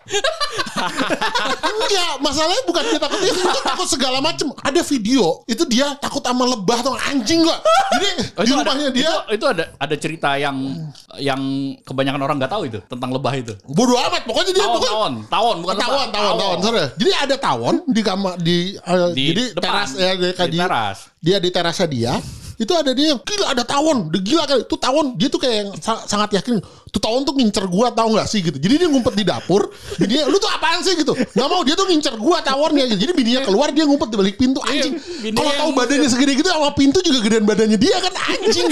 Enggak, 1.66 2.12
masalahnya 2.20 2.62
bukan 2.64 2.82
dia 2.86 3.00
takut 3.00 3.20
itu, 3.20 3.34
itu 3.34 3.60
takut 3.60 3.88
segala 3.88 4.18
macem. 4.20 4.48
Ada 4.60 4.80
video, 4.84 5.42
itu 5.44 5.62
dia 5.64 5.96
takut 5.98 6.20
sama 6.20 6.46
lebah 6.46 6.78
atau 6.80 6.94
anjing 6.94 7.42
gua. 7.42 7.56
Jadi 7.92 8.08
Oh, 8.36 8.42
di 8.42 8.46
itu 8.46 8.54
ada, 8.54 8.62
rumahnya 8.62 8.88
dia 8.92 9.08
itu, 9.08 9.34
itu 9.34 9.44
ada 9.48 9.64
ada 9.74 9.94
cerita 9.96 10.30
yang 10.36 10.56
yang 11.16 11.40
kebanyakan 11.82 12.20
orang 12.20 12.36
nggak 12.36 12.52
tahu 12.52 12.62
itu 12.68 12.78
tentang 12.84 13.10
lebah 13.10 13.32
itu. 13.32 13.52
bodoh 13.66 13.96
amat. 13.98 14.22
Pokoknya 14.26 14.52
dia 14.52 14.62
Tawon, 14.62 14.74
pokoknya 14.74 14.90
tawon, 14.90 15.12
tawon, 15.26 15.56
bukan 15.62 15.74
lebah. 15.74 15.86
tawon, 15.86 16.06
tawon, 16.12 16.34
tawon, 16.36 16.58
sorry. 16.60 16.84
Jadi 16.96 17.10
ada 17.12 17.36
tawon 17.36 17.74
di 17.86 18.00
kamar 18.00 18.32
di, 18.38 18.56
eh, 18.76 19.08
Di 19.12 19.24
jadi 19.32 19.44
depan. 19.52 19.62
teras 19.64 19.90
ya 19.94 20.10
di, 20.12 20.28
Di 20.28 20.58
teras. 20.58 20.98
Dia 21.18 21.36
di 21.40 21.48
terasnya 21.50 21.86
dia. 21.88 22.12
Itu 22.56 22.72
ada 22.72 22.88
dia 22.92 23.12
gila 23.16 23.52
ada 23.52 23.64
tawon, 23.64 24.08
gila 24.10 24.44
kali. 24.44 24.64
Itu 24.64 24.76
tawon, 24.76 25.12
dia 25.14 25.28
tuh 25.28 25.36
kayak 25.36 25.56
yang 25.56 25.68
sa- 25.76 26.04
sangat 26.04 26.32
yakin 26.34 26.56
tuh 26.96 27.02
tawon 27.04 27.28
tuh 27.28 27.36
ngincer 27.36 27.68
gua 27.68 27.92
tahu 27.92 28.16
nggak 28.16 28.24
sih 28.24 28.40
gitu. 28.40 28.56
Jadi 28.56 28.74
dia 28.80 28.88
ngumpet 28.88 29.12
di 29.12 29.24
dapur. 29.28 29.68
Jadi 30.00 30.24
lu 30.24 30.40
tuh 30.40 30.48
apaan 30.48 30.80
sih 30.80 30.96
gitu? 30.96 31.12
Nggak 31.12 31.48
mau 31.52 31.60
dia 31.60 31.76
tuh 31.76 31.84
ngincer 31.92 32.16
gua 32.16 32.40
tawonnya 32.40 32.88
gitu. 32.88 33.04
Jadi 33.04 33.12
bininya 33.12 33.40
keluar 33.44 33.68
dia 33.68 33.84
ngumpet 33.84 34.08
di 34.08 34.16
balik 34.16 34.36
pintu 34.40 34.64
anjing. 34.64 34.96
bininya 35.20 35.36
Kalau 35.36 35.52
tahu 35.60 35.70
badannya 35.76 36.08
segede 36.08 36.32
gitu 36.40 36.48
sama 36.48 36.72
pintu 36.72 37.04
juga 37.04 37.20
gedean 37.20 37.44
badannya 37.44 37.76
dia 37.76 38.00
kan 38.00 38.14
anjing. 38.32 38.68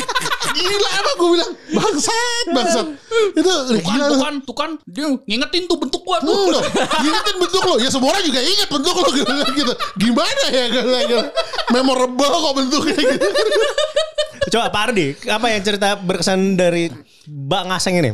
Gila 0.55 0.91
apa 0.95 1.11
gue 1.19 1.29
bilang 1.35 1.51
bangsat 1.75 2.47
bangsat. 2.55 2.87
Itu 3.35 3.49
udah 3.51 3.63
Tuh 3.75 3.83
kan, 3.83 3.93
gila. 3.99 4.07
tuh 4.07 4.19
kan, 4.23 4.35
tuh 4.47 4.57
kan, 4.57 4.71
dia 4.87 5.07
ngingetin 5.27 5.63
tuh 5.67 5.77
bentuk 5.83 6.03
gua 6.07 6.23
tuh. 6.23 6.31
Hmm, 6.31 6.55
loh. 6.55 6.63
Ingetin 7.03 7.37
bentuk 7.43 7.63
lo. 7.67 7.77
Ya 7.83 7.91
semua 7.91 8.15
orang 8.15 8.23
juga 8.23 8.41
inget 8.41 8.69
bentuk 8.71 8.95
lo 8.95 9.11
gitu. 9.13 9.33
gitu. 9.53 9.73
Gimana 9.99 10.45
ya 10.55 10.65
gitu, 10.71 10.89
gitu. 11.11 11.19
Memorable 11.75 12.33
kok 12.39 12.55
bentuknya 12.55 12.97
gitu. 12.97 13.27
Coba 14.55 14.71
Pak 14.71 14.83
Ardi, 14.93 15.07
apa 15.27 15.47
yang 15.51 15.63
cerita 15.67 15.89
berkesan 15.99 16.55
dari 16.55 16.87
Mbak 17.27 17.63
Ngaseng 17.71 17.95
ini? 18.01 18.13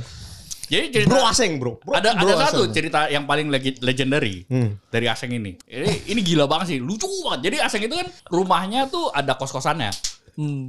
Jadi 0.71 0.87
cerita, 0.95 1.11
Bro 1.11 1.27
Aseng, 1.27 1.59
bro. 1.59 1.83
bro. 1.83 1.99
ada 1.99 2.15
Bro 2.15 2.31
ada 2.31 2.47
satu 2.47 2.63
Aseng. 2.63 2.71
cerita 2.71 3.11
yang 3.11 3.27
paling 3.27 3.51
legi- 3.51 3.83
legendary 3.83 4.47
dari 4.87 5.11
Aseng 5.11 5.35
ini. 5.35 5.59
Ini 5.67 6.15
ini 6.15 6.21
gila 6.23 6.47
banget 6.47 6.75
sih, 6.75 6.79
lucu 6.79 7.11
banget. 7.27 7.51
Jadi 7.51 7.57
Aseng 7.59 7.83
itu 7.83 7.99
kan 7.99 8.07
rumahnya 8.31 8.87
tuh 8.87 9.11
ada 9.11 9.35
kos-kosannya. 9.35 9.91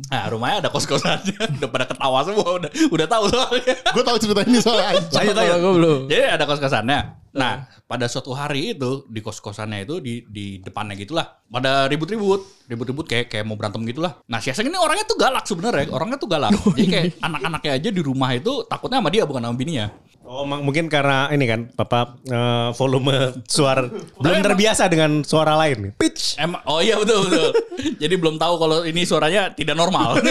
Nah, 0.09 0.25
rumahnya 0.27 0.65
ada 0.65 0.69
kos-kosannya. 0.73 1.37
udah 1.61 1.69
pada 1.69 1.85
ketawa 1.85 2.19
semua. 2.25 2.49
Udah, 2.57 2.71
udah 2.89 3.07
tahu 3.07 3.25
soalnya. 3.29 3.75
Gue 3.93 4.03
tahu 4.03 4.17
cerita 4.17 4.41
ini 4.41 4.57
soalnya. 4.57 4.89
Lanjut, 5.05 5.35
lanjut. 5.37 5.57
gue 5.61 5.73
belum. 5.77 5.99
Jadi 6.09 6.23
ada 6.27 6.43
kos-kosannya. 6.49 6.99
Nah, 7.31 7.53
pada 7.85 8.05
suatu 8.09 8.33
hari 8.33 8.73
itu 8.73 9.05
di 9.05 9.21
kos-kosannya 9.21 9.85
itu 9.85 10.01
di 10.01 10.25
di 10.25 10.45
depannya 10.59 10.97
gitulah. 10.97 11.40
Pada 11.51 11.83
ribut-ribut, 11.91 12.47
ribut-ribut 12.71 13.03
kayak 13.03 13.27
kayak 13.27 13.43
mau 13.43 13.59
berantem 13.59 13.83
gitulah. 13.83 14.23
Nah, 14.23 14.39
si 14.39 14.47
Aseng 14.47 14.71
ini 14.71 14.79
orangnya 14.79 15.03
tuh 15.03 15.19
galak 15.19 15.43
sebenarnya. 15.43 15.91
Orangnya 15.91 16.15
tuh 16.15 16.31
galak. 16.31 16.55
Jadi 16.55 16.87
kayak 16.87 17.05
anak-anaknya 17.19 17.71
aja 17.75 17.89
di 17.91 17.99
rumah 17.99 18.31
itu 18.31 18.63
takutnya 18.71 19.03
sama 19.03 19.11
dia 19.11 19.27
bukan 19.27 19.43
sama 19.43 19.55
bininya. 19.59 19.91
Oh, 20.23 20.47
mak- 20.47 20.63
mungkin 20.63 20.87
karena 20.87 21.27
ini 21.27 21.43
kan, 21.43 21.67
Bapak 21.75 22.23
eh, 22.23 22.69
volume 22.79 23.35
suara 23.51 23.83
belum 24.15 24.39
terbiasa 24.39 24.87
dengan 24.87 25.27
suara 25.27 25.59
lain. 25.59 25.91
Pitch. 25.99 26.39
Emang 26.39 26.63
oh 26.63 26.79
iya 26.79 26.95
betul 26.95 27.27
betul. 27.27 27.51
Jadi 27.99 28.15
belum 28.15 28.39
tahu 28.39 28.53
kalau 28.55 28.87
ini 28.87 29.03
suaranya 29.03 29.51
tidak 29.51 29.75
normal. 29.75 30.23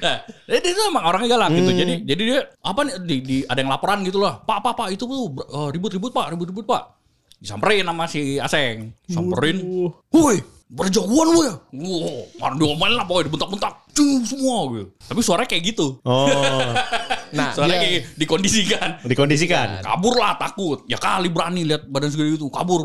nah, 0.00 0.16
jadi 0.48 0.68
itu 0.72 0.80
emang 0.88 1.04
orangnya 1.04 1.36
galak 1.36 1.52
gitu. 1.52 1.70
Jadi 1.76 1.94
jadi 2.08 2.22
dia 2.24 2.40
apa 2.64 2.80
nih 2.88 2.94
di, 3.04 3.16
di 3.20 3.36
ada 3.44 3.60
yang 3.60 3.68
laporan 3.68 4.00
gitu 4.08 4.24
lah. 4.24 4.40
Pak 4.40 4.58
pak 4.64 4.72
pak 4.72 4.88
itu 4.96 5.04
tuh 5.04 5.28
eh, 5.44 5.68
ribut-ribut 5.76 6.16
Pak, 6.16 6.32
ribut-ribut 6.32 6.64
Pak. 6.64 7.03
Disamperin 7.44 7.84
sama 7.84 8.08
si 8.08 8.40
Aseng. 8.40 8.96
Samperin. 9.04 9.60
Woi, 10.08 10.40
berjagoan 10.64 11.28
woi. 11.36 11.48
Wah, 11.76 12.24
mana 12.40 12.54
diomelin 12.56 12.96
lah 12.96 13.04
pokoknya 13.04 13.28
dibentak-bentak. 13.28 13.72
Cung 13.92 14.24
semua 14.24 14.64
gitu. 14.72 14.86
Tapi 15.04 15.20
suaranya 15.20 15.48
kayak 15.52 15.64
gitu. 15.68 16.00
Oh, 16.02 16.24
Nah, 17.36 17.50
Suaranya 17.52 17.84
iya. 17.84 18.00
kayak 18.00 18.02
dikondisikan. 18.16 18.88
dikondisikan. 19.04 19.68
Kabur 19.84 20.14
lah 20.16 20.40
takut. 20.40 20.88
Ya 20.88 20.96
kali 20.96 21.28
berani 21.28 21.68
lihat 21.68 21.84
badan 21.84 22.08
segede 22.08 22.40
itu. 22.40 22.48
Kabur. 22.48 22.80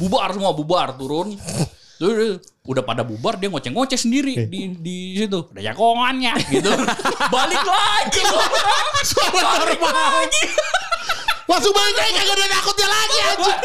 Bubar 0.00 0.34
semua 0.34 0.50
bubar 0.50 0.98
turun. 0.98 1.38
Terus 2.02 2.16
dia 2.18 2.30
udah 2.66 2.82
pada 2.82 3.06
bubar 3.06 3.38
dia 3.38 3.46
ngoceh-ngoceh 3.46 3.94
sendiri 3.94 4.48
di 4.50 4.74
di 4.74 4.96
situ. 5.14 5.46
Ada 5.54 5.70
jagongannya 5.70 6.34
gitu. 6.50 6.72
Balik 7.36 7.62
lagi. 7.62 8.22
Suara 9.06 9.62
normal. 9.62 10.26
Langsung 11.50 11.72
balik 11.74 11.96
lagi 11.98 12.12
kagak 12.14 12.36
ada 12.38 12.46
takutnya 12.58 12.86
lagi 12.88 13.18
anjing. 13.22 13.58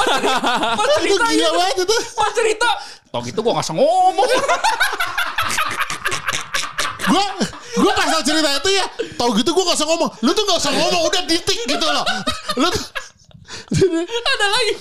Pas 0.00 0.88
cerita 0.96 1.26
gila 1.28 1.36
gitu. 1.36 1.58
banget 1.58 1.76
itu. 1.84 1.96
Pas 2.16 2.32
cerita. 2.32 2.68
Tau 3.10 3.20
gitu 3.26 3.38
gua 3.42 3.52
gak 3.58 3.66
usah 3.66 3.76
ngomong. 3.76 4.26
Gue 7.10 7.24
gue 7.80 7.92
pasal 7.92 8.20
cerita 8.22 8.48
itu 8.56 8.70
ya. 8.70 8.86
Tahu 9.18 9.30
gitu 9.36 9.50
gue 9.52 9.64
gak 9.66 9.76
usah 9.76 9.88
ngomong. 9.88 10.10
Lu 10.22 10.30
tuh 10.32 10.44
gak 10.46 10.58
usah 10.62 10.72
ngomong 10.72 11.02
udah 11.10 11.22
titik 11.28 11.58
gitu 11.66 11.86
loh. 11.90 12.04
Lu 12.56 12.68
tuh 12.70 12.84
Ada 14.20 14.46
lagi. 14.46 14.74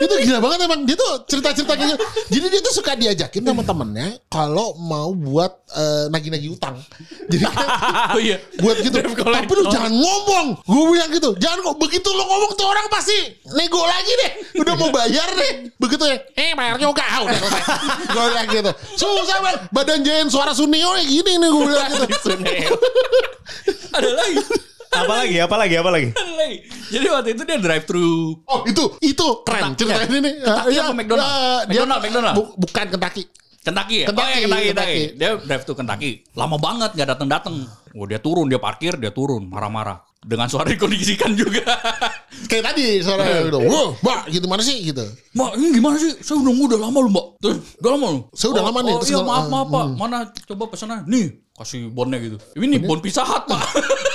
Itu 0.00 0.14
gila 0.24 0.38
banget 0.40 0.58
emang 0.64 0.80
dia 0.88 0.96
tuh 0.96 1.28
cerita-cerita 1.28 1.76
gitu. 1.76 1.94
Jadi 2.32 2.46
dia 2.48 2.60
tuh 2.64 2.72
suka 2.72 2.96
diajakin 2.96 3.42
sama 3.44 3.60
temennya 3.60 4.16
kalau 4.32 4.72
mau 4.80 5.12
buat 5.12 5.52
eh, 5.76 6.06
nagih-nagih 6.08 6.56
utang. 6.56 6.80
Jadi 7.28 7.44
Oh 8.16 8.20
iya. 8.20 8.40
buat 8.64 8.80
gitu. 8.80 8.96
Tapi 8.96 9.52
lu 9.52 9.64
jangan 9.68 9.92
ngomong. 9.92 10.46
Gue 10.64 10.82
bilang 10.96 11.10
gitu. 11.12 11.36
Jangan 11.36 11.60
kok 11.60 11.76
begitu 11.76 12.08
lu 12.08 12.24
ngomong 12.24 12.56
tuh 12.56 12.64
orang 12.64 12.88
pasti 12.88 13.16
nego 13.52 13.84
lagi 13.84 14.12
deh. 14.24 14.30
Udah 14.64 14.74
mau 14.80 14.88
bayar 14.88 15.28
deh. 15.36 15.68
Begitu 15.76 16.04
ya. 16.08 16.16
Eh 16.32 16.56
bayar 16.56 16.80
juga 16.80 17.04
udah 17.28 17.36
selesai. 17.36 17.62
Gue 18.08 18.24
bilang 18.32 18.48
gitu. 18.48 18.70
Susah 18.96 19.38
banget. 19.44 19.60
Badan 19.68 20.00
Jayan 20.00 20.28
suara 20.32 20.56
Sunio 20.56 20.96
ya 20.96 21.04
gini 21.04 21.32
nih 21.36 21.48
gue 21.52 21.64
bilang 21.68 21.90
gitu. 22.08 22.28
Ada 23.92 24.10
lagi. 24.16 24.67
Apa 24.88 25.12
lagi? 25.24 25.36
Apa 25.38 25.56
lagi? 25.56 25.74
Apa 25.76 25.90
lagi? 25.92 26.08
Jadi 26.88 27.06
waktu 27.12 27.28
itu 27.36 27.42
dia 27.44 27.58
drive 27.60 27.84
thru. 27.84 28.40
Oh 28.48 28.64
itu 28.64 28.84
itu 29.04 29.26
keren 29.44 29.76
cerita 29.76 30.00
ini 30.08 30.18
nih. 30.24 30.34
Kentucky 30.40 30.72
Iya, 30.72 30.80
apa 30.82 30.92
McDonald? 30.96 31.28
eh, 31.28 31.60
dia- 31.68 31.84
McDonald, 31.84 32.00
McDonald. 32.00 32.34
bu- 32.36 32.52
bukan 32.56 32.86
Kentucky. 32.88 33.22
Kentucky 33.58 33.96
ya? 34.00 34.06
Kentucky, 34.08 34.24
oh, 34.24 34.32
iya, 34.32 34.40
Kentucky, 34.40 34.64
Kentucky. 34.72 34.72
Kentucky. 34.72 35.18
Dia 35.20 35.30
drive 35.44 35.64
to 35.66 35.72
Kentucky. 35.76 36.10
Lama 36.32 36.56
banget 36.56 36.90
gak 36.96 37.08
datang-datang. 37.12 37.54
Oh, 37.92 38.06
dia 38.08 38.16
turun, 38.22 38.48
dia 38.48 38.56
parkir, 38.56 38.96
dia 38.96 39.12
turun, 39.12 39.44
marah-marah. 39.44 40.00
Dengan 40.18 40.48
suara 40.50 40.66
dikondisikan 40.66 41.36
juga. 41.36 41.62
Kayak 42.50 42.74
tadi 42.74 42.98
suara 43.04 43.22
gitu. 43.44 43.60
Wow, 43.60 43.94
mbak 44.02 44.20
gitu 44.34 44.46
mana 44.50 44.62
sih 44.66 44.82
gitu. 44.82 45.04
Mbak, 45.30 45.50
ini 45.60 45.66
gimana 45.78 45.94
sih? 45.94 46.10
Saya 46.18 46.42
udah 46.42 46.52
udah 46.54 46.78
lama 46.80 46.98
lu, 47.06 47.08
Mbak. 47.12 47.26
Terus, 47.38 47.56
udah 47.78 47.90
lama 47.94 48.06
lu. 48.10 48.20
Saya 48.34 48.48
udah 48.50 48.62
oh, 48.62 48.66
lama 48.66 48.78
nih. 48.82 48.94
Oh, 48.98 49.02
iya, 49.06 49.18
maaf, 49.22 49.46
maaf, 49.46 49.66
Pak. 49.70 49.84
hmm. 49.84 49.94
Mana 49.94 50.16
coba 50.48 50.64
pesanan? 50.74 50.98
Nih, 51.06 51.26
kasih 51.54 51.86
bonnya 51.94 52.18
gitu. 52.18 52.36
Ini 52.58 52.82
bon 52.82 52.98
Pizza 52.98 53.22
Hut, 53.22 53.46
Pak. 53.46 53.62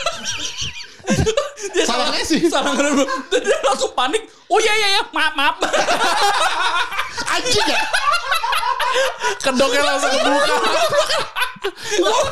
dia 1.73 1.83
Salah 1.83 2.07
kasih. 2.11 2.39
Salah 2.47 2.71
ngerem. 2.73 3.03
Dia 3.31 3.57
langsung 3.63 3.91
panik. 3.93 4.23
Oh 4.47 4.59
iya, 4.59 4.73
iya, 4.73 4.87
iya. 4.97 5.01
Maaf, 5.11 5.33
maaf. 5.35 5.55
Anjing 7.33 7.67
ya. 7.67 7.79
Kedoknya 9.41 9.81
langsung 9.83 10.11
kebuka. 10.11 10.55
Goblok. 12.03 12.27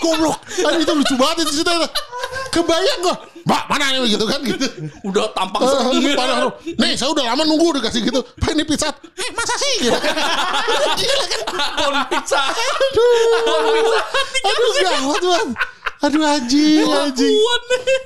Goblok. 0.00 0.38
Aduh 0.64 0.80
itu 0.80 0.92
lucu 0.94 1.14
banget 1.18 1.36
itu 1.44 1.60
cerita. 1.60 1.86
Kebayang 2.50 3.00
gua. 3.04 3.16
Mbak 3.40 3.62
mana 3.72 3.84
nih 3.96 4.14
gitu 4.14 4.24
kan 4.28 4.38
gitu. 4.44 4.66
Udah 5.02 5.32
tampang 5.32 5.64
Eh, 5.64 5.96
gitu. 5.98 6.12
padahal, 6.14 6.52
Nih 6.76 6.92
saya 6.94 7.08
udah 7.10 7.24
lama 7.32 7.42
nunggu 7.42 7.72
udah 7.74 7.82
kasih 7.88 8.04
gitu. 8.04 8.20
Pak 8.36 8.52
ini 8.52 8.62
pizza. 8.68 8.92
Eh 9.16 9.30
masa 9.32 9.54
sih 9.56 9.88
gitu. 9.88 9.96
Gila 11.00 11.24
kan. 11.26 11.40
Pizza. 12.12 12.40
Aduh. 12.52 13.96
Aduh 14.44 14.70
gawat 14.78 15.22
banget. 15.24 15.48
Aduh 16.00 16.24
anjing 16.24 16.88
anjing. 16.88 17.36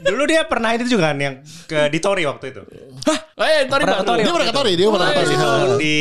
Dulu 0.03 0.23
dia 0.27 0.43
pernah 0.51 0.75
itu 0.75 0.91
juga 0.91 1.15
kan 1.15 1.19
yang 1.23 1.35
ke 1.71 1.87
di 1.95 1.99
Tori 2.03 2.27
waktu 2.27 2.51
itu. 2.51 2.63
Oh 3.39 3.47
iya, 3.47 3.67
Tori 3.71 3.83
Pernah 3.87 4.03
Tori 4.03 4.23
Dia 4.27 4.33
pernah 4.35 4.49
ke 4.51 4.55
Tori, 4.55 4.73
dia 4.75 4.89
pernah 4.91 5.09
ke 5.11 5.23
Tori. 5.23 5.35
di 5.79 5.97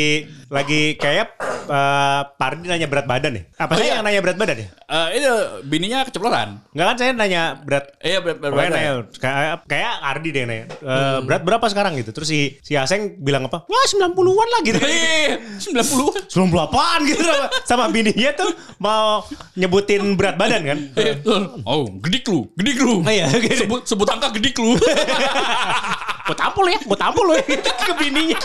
lagi 0.50 0.82
kayak 0.98 1.28
eh, 1.64 2.20
Pardi 2.34 2.66
nanya 2.66 2.86
berat 2.86 3.04
badan 3.04 3.32
ya. 3.34 3.42
Apa 3.56 3.72
sih 3.74 3.86
iya. 3.86 3.98
yang 3.98 4.04
nanya 4.04 4.20
berat 4.20 4.36
badan 4.36 4.56
ya? 4.60 4.68
Eh, 4.84 5.08
ini 5.16 5.26
bininya 5.64 5.98
keceplosan. 6.04 6.48
Enggak 6.70 6.86
kan 6.86 6.96
saya 6.96 7.10
nanya 7.12 7.42
berat 7.58 7.84
Iya, 7.98 8.18
berat 8.20 8.38
berat 8.38 8.52
badan. 8.52 8.72
nanya, 8.72 8.92
kayak, 9.16 9.56
kayak 9.64 9.92
Ardi 10.00 10.28
deh 10.30 10.44
nanya, 10.44 10.64
"Eh, 10.70 11.18
berat 11.24 11.42
berapa 11.42 11.66
sekarang 11.66 11.96
gitu. 11.96 12.10
Terus 12.12 12.28
si, 12.28 12.40
si 12.60 12.76
Aseng 12.76 13.16
bilang 13.18 13.48
apa? 13.48 13.64
Wah 13.64 13.84
90-an 13.88 14.48
lah 14.48 14.60
gitu. 14.62 14.78
Iya, 14.84 15.40
90-an. 15.58 16.22
98 16.28 17.00
gitu 17.08 17.22
sama, 17.22 17.46
sama 17.64 17.84
bininya 17.88 18.30
tuh 18.34 18.50
mau 18.78 19.24
nyebutin 19.54 20.14
berat 20.14 20.36
badan 20.36 20.62
kan. 20.62 20.78
Eh, 20.94 21.16
Oh, 21.64 21.88
gedik 22.04 22.28
lu, 22.28 22.46
gedik 22.54 22.78
lu. 22.78 23.00
Oh 23.00 23.12
iya. 23.12 23.26
Sebut 23.30 23.82
sebut 23.88 24.08
angka 24.08 24.30
gedik 24.36 24.54
lu. 24.58 24.76
Gue 26.24 26.32
tampol 26.34 26.66
ya, 26.66 26.78
gue 26.80 26.96
tampol 26.96 27.26
ya 27.36 27.42
ke 27.60 27.92
bininya. 27.94 28.38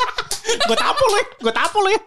Gue 0.68 0.78
tampol 0.78 1.10
ya, 1.14 1.24
gue 1.40 1.54
tampol 1.54 1.86
ya. 1.88 2.00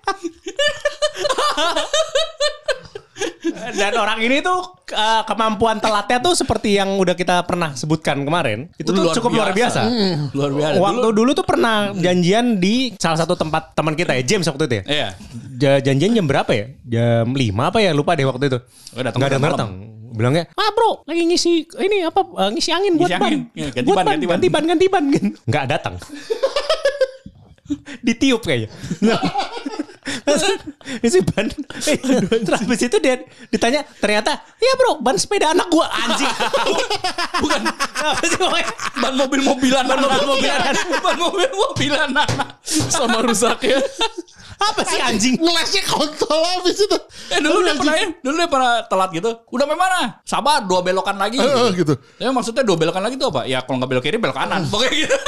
Dan 3.73 3.93
orang 3.95 4.19
ini 4.19 4.41
tuh 4.41 4.83
eh, 4.91 5.23
kemampuan 5.25 5.79
telatnya 5.79 6.19
tuh 6.19 6.35
seperti 6.35 6.77
yang 6.77 6.97
udah 6.97 7.13
kita 7.13 7.43
pernah 7.43 7.73
sebutkan 7.73 8.21
kemarin. 8.21 8.69
Itu 8.75 8.93
tuh 8.93 9.09
Luar 9.09 9.15
cukup 9.15 9.31
luar 9.33 9.53
biasa. 9.53 9.83
biasa. 9.89 10.33
Luar 10.35 10.51
biasa. 10.53 10.77
Waktu 10.79 11.09
dulu 11.13 11.31
tuh 11.33 11.47
pernah 11.47 11.93
janjian 11.95 12.59
di 12.59 12.93
salah 12.97 13.19
satu 13.21 13.33
tempat 13.33 13.73
teman 13.73 13.95
kita 13.95 14.13
ya, 14.17 14.23
James 14.25 14.45
waktu 14.45 14.65
itu 14.67 14.75
ya. 14.75 14.85
Iya. 14.85 15.09
Ja- 15.57 15.81
janjian 15.83 16.13
jam 16.13 16.27
berapa 16.27 16.51
ya? 16.51 16.67
Jam 16.85 17.33
5 17.33 17.39
apa 17.63 17.79
ya? 17.81 17.91
Lupa 17.95 18.13
deh 18.13 18.27
waktu 18.27 18.45
itu. 18.49 18.59
Nggak 18.93 19.17
malam. 19.39 19.43
datang. 19.55 19.71
Bilangnya, 20.13 20.45
ah 20.53 20.71
bro, 20.71 21.03
lagi 21.05 21.25
ngisi 21.25 21.53
ini 21.81 22.05
apa 22.05 22.21
eh, 22.21 22.51
ngisi 22.53 22.71
angin 22.71 22.95
buat 22.95 23.09
Ngisi 23.09 23.17
ban. 23.19 23.29
angin. 23.29 23.41
Ya, 23.53 23.69
ganti 23.73 23.89
buat 23.89 23.97
ban, 23.97 24.07
ganti 24.07 24.27
ban. 24.27 24.37
ganti 24.37 24.49
ban, 24.49 24.65
ganti 24.69 24.87
ban. 24.87 25.05
Nggak 25.49 25.65
datang. 25.67 25.95
Ditiup 28.05 28.45
kayaknya. 28.45 28.69
Nah. 29.01 29.21
Isi 31.07 31.23
ban. 31.23 31.47
Terus 32.43 32.59
habis 32.59 32.83
itu 32.83 32.99
dia 32.99 33.23
ditanya, 33.49 33.87
ternyata, 33.97 34.35
ya 34.59 34.73
bro, 34.75 34.99
ban 34.99 35.15
sepeda 35.15 35.55
anak 35.55 35.71
gua 35.71 35.87
anjing. 35.89 36.29
Bukan 37.39 37.61
Apa 38.03 38.23
sih 38.27 38.37
pokoknya? 38.37 38.67
ban 38.99 39.15
mobil-mobilan 39.15 39.85
ban 39.87 39.99
mobil-mobilan. 39.99 40.59
ban 41.01 41.17
mobil-mobilan 41.17 42.11
anak. 42.13 42.59
Sama 42.67 43.23
rusaknya. 43.23 43.79
Apa 44.63 44.81
sih 44.87 45.01
anjing? 45.03 45.35
Ngelesnya 45.43 45.83
kontol 45.91 46.41
habis 46.63 46.79
itu. 46.79 46.99
Eh 47.35 47.39
dulu 47.43 47.59
dia 47.67 47.75
pernah 47.75 47.95
ya, 47.99 48.07
dulu 48.23 48.35
dia 48.39 48.51
pernah 48.51 48.73
telat 48.87 49.11
gitu. 49.11 49.31
Udah 49.51 49.65
sampai 49.67 49.79
mana? 49.79 50.01
Sabar, 50.23 50.63
dua 50.65 50.81
belokan 50.87 51.17
lagi. 51.19 51.43
Eh, 51.43 51.51
eh, 51.51 51.71
gitu. 51.75 51.95
Ya 52.23 52.31
maksudnya 52.31 52.63
dua 52.63 52.79
belokan 52.79 53.03
lagi 53.03 53.19
tuh 53.19 53.35
apa? 53.35 53.51
Ya 53.51 53.65
kalau 53.67 53.83
nggak 53.83 53.91
belok 53.91 54.05
kiri 54.07 54.17
belok 54.23 54.39
kanan. 54.39 54.63
Pokoknya 54.71 54.95
gitu. 55.09 55.17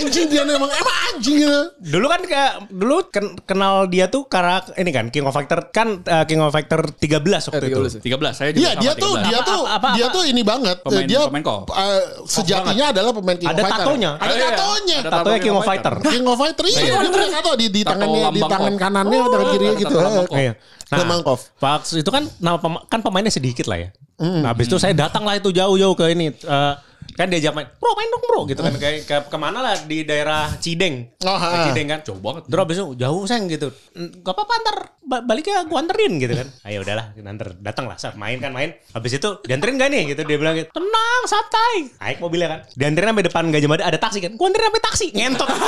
Anjing 0.00 0.26
dia 0.28 0.42
emang 0.42 0.68
emang 0.68 0.96
anjing 1.08 1.36
gitu. 1.38 1.60
Dulu 1.80 2.06
kan 2.06 2.20
kayak 2.22 2.52
dulu 2.68 2.96
ken- 3.06 3.34
kenal 3.42 3.74
dia 3.84 4.06
tuh 4.06 4.24
karena 4.24 4.58
ini 4.74 4.90
kan 4.90 5.06
King 5.08 5.24
of 5.24 5.32
Fighter 5.32 5.60
kan 5.68 6.00
eh, 6.00 6.24
King 6.24 6.38
of 6.38 6.50
Fighter 6.50 6.80
13 6.84 7.02
waktu 7.48 7.58
Eh, 7.58 7.68
itu. 7.68 7.80
13 8.00 8.00
13 8.00 8.32
saya 8.32 8.50
juga 8.50 8.60
Iya 8.60 8.70
dia 8.76 8.92
tuh 8.94 9.12
13. 9.12 9.24
dia 9.24 9.38
Apa- 9.38 9.48
tuh 9.48 9.62
apa- 9.64 9.92
dia 9.92 10.04
apa- 10.04 10.14
tuh 10.14 10.22
ini 10.24 10.42
banget. 10.42 10.76
Pemain- 10.80 11.04
dia 11.04 11.18
pemain 11.24 11.42
kok. 11.42 11.60
eh, 11.70 12.02
sejatinya 12.24 12.86
adalah 12.88 13.10
pemain 13.10 13.36
King 13.36 13.48
Ada 13.48 13.54
of 13.54 13.64
Fighter. 13.64 13.84
tatonya. 13.84 14.10
Ada 14.14 14.22
Oh, 14.22 14.34
iya. 14.34 14.48
tatonya. 14.48 14.96
Ada 14.98 15.10
Tatonya 15.10 15.38
King 15.38 15.54
of 15.54 15.64
Fighter. 15.64 15.94
King 16.00 16.24
of 16.24 16.36
Fighter 16.36 16.64
iya 16.64 16.82
dia 16.96 17.10
punya 17.10 17.28
tato 17.32 17.50
di 17.54 17.66
di 17.68 17.80
Tato 17.82 17.92
tangannya 17.94 18.22
di 18.30 18.40
tangan 18.40 18.74
kanannya 18.74 19.18
tangan 19.24 19.46
kirinya 19.50 19.74
tato 19.74 19.82
gitu. 19.82 19.96
Iya. 20.32 20.52
Nah, 20.88 20.96
Lambang 20.98 21.20
Kov. 21.20 21.40
Pak 21.54 21.84
itu 21.92 22.08
kan 22.08 22.24
nama 22.38 22.56
kan 22.86 23.00
pemainnya 23.00 23.28
sedikit 23.28 23.68
lah 23.68 23.76
ya. 23.78 23.88
Nah, 24.18 24.50
habis 24.50 24.66
itu 24.66 24.80
saya 24.80 24.90
datang 24.92 25.22
lah 25.22 25.36
itu 25.36 25.48
jauh-jauh 25.48 25.92
ke 25.92 26.10
ini 26.10 26.32
eh, 26.32 26.72
kan 27.18 27.26
diajak 27.26 27.50
main 27.50 27.66
bro 27.82 27.90
main 27.98 28.06
dong 28.14 28.22
bro 28.22 28.40
gitu 28.46 28.62
kan. 28.62 28.70
Kayak 28.82 29.02
ke, 29.10 29.16
ke 29.26 29.36
mana 29.36 29.58
lah 29.58 29.74
di 29.82 30.06
daerah 30.06 30.54
Cideng. 30.62 31.10
Oh, 31.26 31.34
ha. 31.34 31.66
Cideng 31.66 31.90
kan. 31.90 32.00
Jauh 32.06 32.22
banget. 32.22 32.46
Terus 32.46 32.62
abis 32.62 32.76
itu 32.78 32.86
jauh 32.94 33.22
sayang 33.26 33.50
gitu. 33.50 33.68
"Mm, 33.98 34.22
gak 34.22 34.34
apa-apa 34.38 34.54
ntar 34.62 34.76
ba- 35.02 35.24
baliknya 35.26 35.66
gua 35.66 35.82
anterin 35.82 36.22
gitu 36.22 36.38
kan. 36.38 36.46
Ayo 36.62 36.86
udahlah 36.86 37.10
nanti 37.18 37.42
datang 37.58 37.90
lah 37.90 37.98
main 38.14 38.38
kan 38.38 38.54
main. 38.54 38.70
Habis 38.94 39.18
itu 39.18 39.28
dianterin 39.42 39.74
gak 39.82 39.90
nih? 39.90 40.14
Gitu 40.14 40.22
dia 40.22 40.38
bilang 40.38 40.54
gitu. 40.54 40.70
Tenang 40.70 41.22
santai. 41.26 41.74
Naik 41.98 42.22
mobilnya 42.22 42.48
kan. 42.54 42.60
Dianterin 42.78 43.10
sampai 43.10 43.26
depan 43.26 43.44
Gajah 43.50 43.68
Mada 43.68 43.84
ada 43.90 43.98
taksi 43.98 44.22
kan. 44.22 44.32
Gua 44.38 44.46
anterin 44.46 44.70
sampai 44.70 44.82
taksi. 44.86 45.06
Ngentot. 45.10 45.48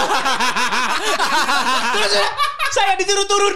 Terus 1.90 2.12
ya, 2.14 2.28
saya 2.70 2.94
disuruh 2.96 3.26
turun. 3.26 3.54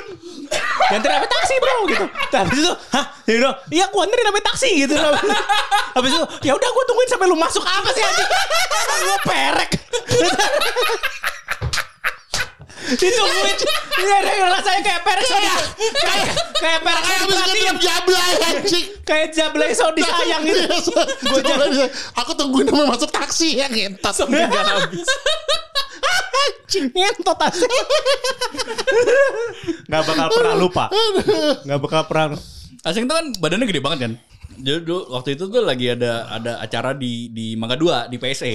Dianterin 0.90 1.16
sampai 1.16 1.30
taksi 1.30 1.54
bro 1.62 1.76
gitu. 1.88 2.04
Nah, 2.06 2.40
habis 2.44 2.58
itu 2.60 2.72
hah? 2.92 3.04
Bilang 3.24 3.56
iya 3.72 3.84
gua 3.88 4.04
anterin 4.06 4.26
sampai 4.28 4.44
taksi 4.44 4.70
gitu. 4.84 4.94
Habis 5.96 6.10
itu 6.14 6.24
ya 6.44 6.52
udah 6.54 6.68
gua 6.70 6.84
tungguin 6.86 7.08
sampai 7.08 7.26
lu 7.30 7.36
masuk. 7.38 7.64
Apa 7.64 7.88
sih 7.94 8.02
anjing? 8.02 8.28
Gua 9.04 9.18
perek 9.24 9.70
ditungguin 12.84 13.56
Iya, 13.94 14.16
dia 14.20 14.46
rasanya 14.50 14.80
kayak 14.82 15.00
so 15.22 15.36
di- 15.38 15.52
kayak 16.02 16.28
kayak 16.58 16.78
perek 16.82 17.02
so 17.02 17.14
Kayak 17.14 17.20
habis 17.22 17.38
ketemu 17.46 17.78
jablay 17.78 18.32
anjing. 18.44 18.86
kayak 19.02 19.28
jablay 19.32 19.70
so 19.72 19.86
disayang 19.94 20.42
gitu 20.42 20.92
Gue 21.22 21.40
aku 22.12 22.30
tungguin 22.34 22.66
sampai 22.68 22.86
masuk 22.86 23.10
taksi 23.10 23.48
ya 23.56 23.66
ngentot. 23.70 24.12
ngentot 26.74 27.38
asli 27.38 27.78
nggak 29.86 30.02
bakal 30.04 30.26
pernah 30.28 30.54
lupa. 30.56 30.84
Nggak 31.62 31.80
bakal 31.80 32.02
pernah 32.08 32.26
Asing 32.84 33.08
tuh 33.08 33.16
kan 33.16 33.26
badannya 33.40 33.64
gede 33.64 33.80
banget 33.80 33.98
kan. 34.04 34.12
Jadi 34.60 34.84
waktu 35.08 35.40
itu 35.40 35.48
tuh 35.48 35.62
lagi 35.64 35.88
ada 35.88 36.28
ada 36.28 36.60
acara 36.60 36.92
di 36.92 37.32
di 37.32 37.56
Mangga 37.56 37.80
2 37.80 38.12
di 38.12 38.16
PSE. 38.20 38.54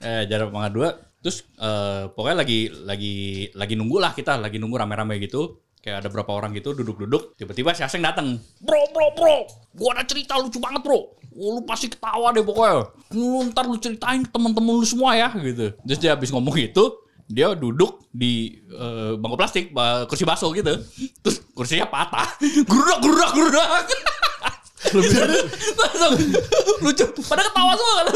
Eh 0.00 0.18
acara 0.26 0.50
Mangga 0.50 0.70
2 0.74 1.07
terus 1.22 1.44
eh, 1.58 2.10
pokoknya 2.12 2.36
lagi 2.42 2.60
lagi 2.86 3.14
lagi 3.54 3.74
nunggu 3.74 3.96
lah 3.98 4.12
kita 4.14 4.38
lagi 4.38 4.56
nunggu 4.60 4.76
rame-rame 4.78 5.18
gitu. 5.22 5.62
Kayak 5.78 6.04
ada 6.04 6.08
berapa 6.10 6.34
orang 6.34 6.50
gitu 6.58 6.74
duduk-duduk, 6.74 7.38
tiba-tiba 7.38 7.70
si 7.70 7.86
Aseng 7.86 8.02
datang. 8.02 8.34
Bro, 8.58 8.90
bro, 8.90 9.14
bro. 9.14 9.46
Gua 9.78 9.94
ada 9.94 10.02
cerita 10.02 10.34
lucu 10.34 10.58
banget, 10.58 10.82
Bro. 10.82 11.14
Oh, 11.38 11.54
lu 11.54 11.62
pasti 11.62 11.86
ketawa 11.86 12.34
deh 12.34 12.42
pokoknya. 12.42 12.90
Lu 13.14 13.46
ntar 13.46 13.62
lu 13.62 13.78
ceritain 13.78 14.26
temen-temen 14.26 14.74
lu 14.74 14.82
semua 14.82 15.14
ya 15.14 15.30
gitu. 15.38 15.70
Terus 15.86 15.98
dia 16.02 16.18
habis 16.18 16.34
ngomong 16.34 16.50
itu, 16.58 16.82
dia 17.30 17.54
duduk 17.54 18.10
di 18.10 18.58
eh, 18.74 19.14
bangku 19.22 19.38
plastik, 19.38 19.70
kursi 20.10 20.26
baso 20.26 20.50
gitu. 20.50 20.82
Terus 21.22 21.46
kursinya 21.54 21.86
patah. 21.86 22.26
Gerudak, 22.68 22.98
gerudak, 23.38 23.66
gerudak. 24.86 25.26
Langsung 25.74 26.12
lucu. 26.80 27.04
Pada 27.26 27.42
ketawa 27.42 27.72
semua 27.74 27.94
kan. 27.98 28.06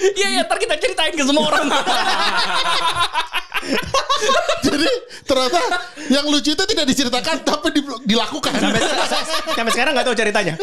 Iya, 0.00 0.28
iya, 0.32 0.42
ntar 0.42 0.58
kita 0.58 0.74
ceritain 0.76 1.14
ke 1.14 1.22
semua 1.22 1.44
orang. 1.48 1.66
Jadi 4.60 4.88
ternyata 5.24 5.60
yang 6.08 6.26
lucu 6.28 6.52
itu 6.52 6.64
tidak 6.64 6.86
diceritakan 6.88 7.36
tapi 7.44 7.68
di- 7.72 8.00
dilakukan. 8.06 8.52
sampai, 8.56 8.82
sampai 9.52 9.72
sekarang 9.72 9.92
nggak 9.96 10.06
tahu 10.08 10.16
ceritanya 10.16 10.54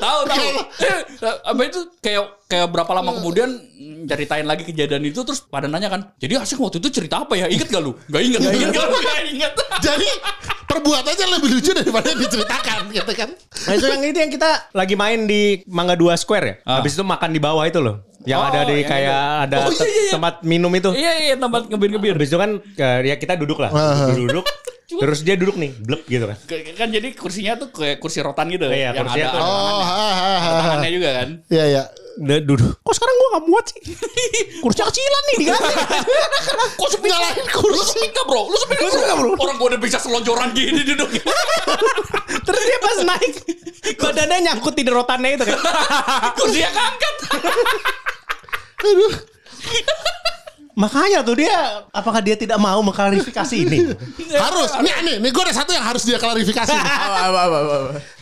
tahu 0.00 0.20
tahu. 0.26 0.48
Eh, 0.82 0.98
Apa 1.44 1.60
itu 1.64 1.80
kayak 2.00 2.24
kayak 2.48 2.66
berapa 2.72 2.92
lama 2.92 3.20
kemudian 3.20 3.48
mm, 3.52 4.08
ceritain 4.08 4.44
lagi 4.48 4.64
kejadian 4.64 5.04
itu 5.04 5.20
terus 5.24 5.44
pada 5.44 5.68
nanya 5.68 5.88
kan. 5.88 6.00
Jadi 6.16 6.40
asik 6.40 6.58
waktu 6.58 6.80
itu 6.80 6.88
cerita 6.88 7.24
apa 7.24 7.36
ya? 7.36 7.46
Ingat 7.48 7.68
gak 7.68 7.82
lu? 7.84 7.92
Gak 8.08 8.22
ingat. 8.24 8.40
Gak 8.40 8.54
ingat. 8.56 8.72
Gak 9.04 9.20
ingat. 9.28 9.52
Jadi 9.84 10.08
perbuatannya 10.68 11.26
lebih 11.38 11.48
lucu 11.58 11.70
daripada 11.72 12.06
yang 12.12 12.20
diceritakan 12.20 12.80
gitu 12.92 13.12
kan. 13.16 13.28
Nah 13.38 13.72
itu 13.76 13.86
yang 13.88 14.02
itu 14.04 14.18
yang 14.18 14.32
kita 14.32 14.50
lagi 14.72 14.87
main 14.94 15.26
di 15.26 15.60
Mangga 15.66 15.92
2 15.92 16.14
Square 16.14 16.44
ya. 16.44 16.54
Ah. 16.62 16.78
Habis 16.78 16.94
itu 16.94 17.02
makan 17.02 17.30
di 17.32 17.40
bawah 17.40 17.64
itu 17.64 17.80
loh. 17.80 18.06
Yang 18.22 18.38
Oh, 18.38 18.46
ada 18.46 18.60
di 18.62 18.74
yang 18.74 18.84
kayak 18.84 19.20
ada 19.46 19.56
Oh, 19.62 19.70
iya, 19.70 19.78
iya, 19.78 19.88
iya. 19.88 20.12
tempat 20.12 20.34
minum 20.42 20.70
itu. 20.70 20.90
Iya 20.92 21.12
iya 21.18 21.34
tempat 21.34 21.62
ngebir-ngebir. 21.66 22.14
Habis 22.14 22.28
itu 22.28 22.38
kan 22.38 22.50
eh, 22.60 22.98
ya 23.04 23.16
kita 23.16 23.34
duduk 23.34 23.58
lah. 23.58 23.70
Ah. 23.70 24.08
Duduk. 24.10 24.44
terus 24.88 25.20
dia 25.20 25.36
duduk 25.36 25.54
nih, 25.54 25.68
blep 25.84 26.08
gitu 26.08 26.24
kan. 26.24 26.36
Kan 26.74 26.88
jadi 26.88 27.12
kursinya 27.12 27.60
tuh 27.60 27.68
kayak 27.68 28.00
kursi 28.00 28.24
rotan 28.24 28.48
gitu. 28.48 28.66
Iya, 28.66 28.90
yang 28.90 29.04
kursinya 29.04 29.28
ada, 29.28 29.34
tuh. 29.36 29.38
ada 29.38 29.44
Oh, 29.44 29.52
tangannya. 29.52 29.84
ha, 29.84 30.08
ha, 30.08 30.08
Ada 30.08 30.40
ha, 30.40 30.48
ha. 30.48 30.60
tangannya 30.64 30.90
juga 30.90 31.08
kan. 31.12 31.28
Iya 31.46 31.64
iya. 31.68 31.82
Dia 32.18 32.42
duduk. 32.42 32.82
Kok 32.82 32.94
sekarang 32.98 33.14
gua 33.14 33.28
gak 33.38 33.44
muat 33.46 33.64
sih? 33.70 33.82
Kursi 34.62 34.82
kecilan 34.82 35.22
nih 35.22 35.36
diganti. 35.38 35.74
Kok 36.74 36.88
sepi 36.90 37.08
Lu 37.14 37.22
kursi. 37.46 37.94
sepi 37.94 38.06
gak 38.10 38.26
bro? 38.26 38.42
Lu 38.50 38.56
sepi 38.58 38.74
gak 38.74 39.16
bro? 39.22 39.30
Orang 39.38 39.56
gua 39.62 39.68
udah 39.70 39.80
bisa 39.80 40.02
selonjoran 40.02 40.50
gini 40.50 40.82
duduk. 40.82 41.14
terus 42.46 42.62
dia 42.66 42.78
pas 42.82 42.98
naik 43.06 43.32
badannya 44.02 44.50
nyangkut 44.50 44.74
di 44.74 44.82
rotannya 44.90 45.38
itu 45.38 45.44
kan. 45.46 45.58
Kursinya 46.42 46.70
keangkat. 46.74 47.14
Aduh. 48.82 49.14
Makanya 50.78 51.26
tuh 51.26 51.34
dia 51.38 51.86
apakah 51.90 52.22
dia 52.22 52.34
tidak 52.34 52.58
mau 52.58 52.78
mengklarifikasi 52.82 53.54
ini? 53.62 53.94
Harus. 54.34 54.74
Nih 54.82 54.94
nih, 55.06 55.16
nih 55.22 55.30
gue 55.30 55.42
ada 55.42 55.54
satu 55.54 55.70
yang 55.70 55.86
harus 55.86 56.02
dia 56.02 56.18
klarifikasi. 56.18 56.74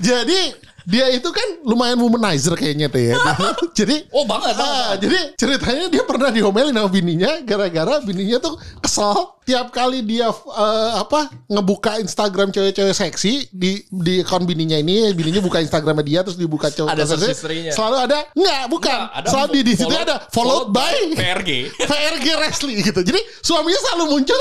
Jadi 0.00 0.65
dia 0.87 1.11
itu 1.11 1.27
kan 1.35 1.66
lumayan 1.66 1.99
womanizer 1.99 2.55
kayaknya 2.55 2.87
tuh 2.87 3.03
ya. 3.03 3.18
jadi 3.83 4.07
Oh 4.14 4.22
banget. 4.22 4.55
Ah, 4.55 4.94
jadi 4.94 5.35
ceritanya 5.35 5.90
dia 5.90 6.07
pernah 6.07 6.31
diomelin 6.31 6.70
sama 6.70 6.87
bininya 6.87 7.42
gara-gara 7.42 7.99
bininya 8.07 8.38
tuh 8.38 8.55
kesel. 8.79 9.35
Tiap 9.46 9.70
kali 9.70 10.03
dia 10.03 10.27
eh, 10.31 10.92
apa 10.99 11.31
ngebuka 11.46 12.03
Instagram 12.03 12.51
cewek-cewek 12.51 12.94
seksi 12.94 13.46
di 13.55 13.79
di 13.90 14.22
akun 14.22 14.42
bininya 14.42 14.75
ini 14.75 15.11
bininya 15.14 15.38
buka 15.38 15.62
Instagramnya 15.62 16.03
dia 16.03 16.20
terus 16.27 16.35
dibuka 16.35 16.66
cewek 16.66 16.90
Ada 16.90 17.14
seksi, 17.14 17.70
selalu 17.70 17.96
ada? 18.11 18.18
Enggak 18.35 18.62
bukan. 18.66 18.99
Nggak, 19.07 19.18
ada. 19.22 19.29
Selalu 19.31 19.49
di, 19.55 19.61
di 19.62 19.72
situ 19.79 19.94
ada. 19.94 20.16
Followed, 20.35 20.75
by 20.75 21.14
PRG. 21.14 21.51
PRG 21.90 22.27
Wrestling 22.42 22.79
gitu. 22.83 23.01
Jadi 23.07 23.22
suaminya 23.42 23.79
selalu 23.87 24.18
muncul 24.18 24.40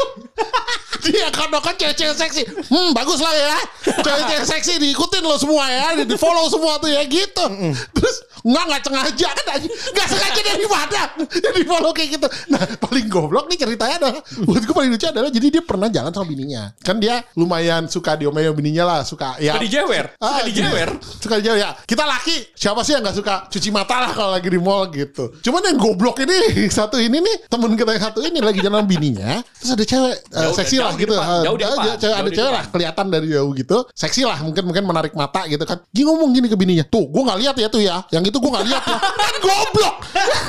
di 1.06 1.14
akun-akun 1.22 1.74
cewek-cewek 1.78 2.18
seksi. 2.18 2.42
Hmm 2.70 2.94
bagus 2.98 3.22
lah 3.22 3.34
ya. 3.34 3.58
Cewek-cewek 4.02 4.46
seksi 4.46 4.74
diikutin 4.82 5.22
lo 5.22 5.38
semua 5.38 5.70
ya 5.70 6.02
di 6.02 6.18
follow 6.18 6.35
semua 6.46 6.74
tuh 6.78 6.88
ya 6.88 7.02
gitu 7.04 7.46
terus 7.92 8.16
nggak 8.42 8.64
nggak 8.64 8.82
sengaja 8.84 9.30
kan 9.32 9.48
aja 9.54 9.68
nggak 9.68 10.08
sengaja 10.08 10.42
dari 10.46 10.66
mana 10.66 11.02
jadi 11.26 11.62
follow 11.64 11.92
kayak 11.92 12.10
gitu 12.14 12.28
nah 12.48 12.62
paling 12.80 13.08
goblok 13.08 13.46
nih 13.46 13.58
ceritanya 13.58 13.96
adalah 13.98 14.16
buat 14.44 14.62
gue 14.62 14.76
paling 14.76 14.92
lucu 14.92 15.06
adalah 15.06 15.30
jadi 15.30 15.48
dia 15.50 15.64
pernah 15.64 15.88
jalan 15.88 16.12
sama 16.12 16.26
bininya 16.26 16.64
kan 16.78 16.96
dia 16.96 17.24
lumayan 17.34 17.86
suka 17.86 18.14
diomelin 18.14 18.48
sama 18.48 18.56
bininya 18.56 18.84
lah 18.86 19.00
suka 19.02 19.30
ya 19.38 19.56
Suka 19.56 19.64
dijewer. 19.64 20.06
Suka 20.12 20.26
Ah, 20.26 20.42
dijewer. 20.44 20.90
Suka 21.00 21.34
dijewer 21.38 21.58
ya. 21.58 21.70
Kita 21.82 22.04
laki, 22.04 22.52
siapa 22.52 22.82
sih 22.82 22.92
yang 22.92 23.02
gak 23.02 23.16
suka 23.16 23.34
cuci 23.48 23.70
mata 23.70 23.96
lah 24.00 24.12
kalau 24.12 24.32
lagi 24.32 24.48
di 24.48 24.58
mall 24.58 24.90
gitu. 24.90 25.32
Cuman 25.40 25.64
yang 25.64 25.78
goblok 25.78 26.20
ini 26.20 26.36
satu 26.70 26.98
ini 26.98 27.18
nih, 27.18 27.48
temen 27.48 27.72
kita 27.74 27.94
yang 27.94 28.04
satu 28.04 28.20
ini 28.20 28.40
lagi 28.40 28.60
jalan 28.60 28.82
sama 28.82 28.86
bininya, 28.86 29.40
terus 29.56 29.72
ada 29.72 29.86
cewek 29.86 30.16
eh, 30.18 30.42
Jauh- 30.42 30.56
seksi 30.56 30.76
jauh 30.76 30.84
lah 30.84 30.92
di 30.92 31.00
gitu. 31.00 31.14
depan, 31.14 31.24
Eh, 31.26 31.42
jauh 31.42 31.56
ada 31.56 31.64
depan, 31.64 31.78
cewek- 31.78 32.00
jauh 32.02 32.16
ada 32.16 32.30
cewek 32.32 32.52
lah 32.52 32.64
kelihatan 32.68 33.06
dari 33.08 33.28
jauh 33.30 33.52
gitu. 33.54 33.78
Seksi 33.94 34.22
lah, 34.24 34.38
mungkin 34.42 34.64
mungkin 34.66 34.84
menarik 34.84 35.14
mata 35.14 35.42
gitu 35.46 35.64
kan. 35.64 35.78
Dia 35.88 36.04
ngomong 36.04 36.25
gini 36.32 36.48
ke 36.50 36.58
bininya, 36.58 36.86
"Tuh, 36.88 37.06
gua 37.10 37.34
nggak 37.34 37.40
lihat 37.44 37.56
ya 37.60 37.68
tuh 37.68 37.82
ya. 37.84 38.02
Yang 38.10 38.34
itu 38.34 38.38
gua 38.42 38.52
nggak 38.58 38.66
lihat 38.72 38.84
ya." 38.86 38.98
kan 39.22 39.36
goblok. 39.44 39.96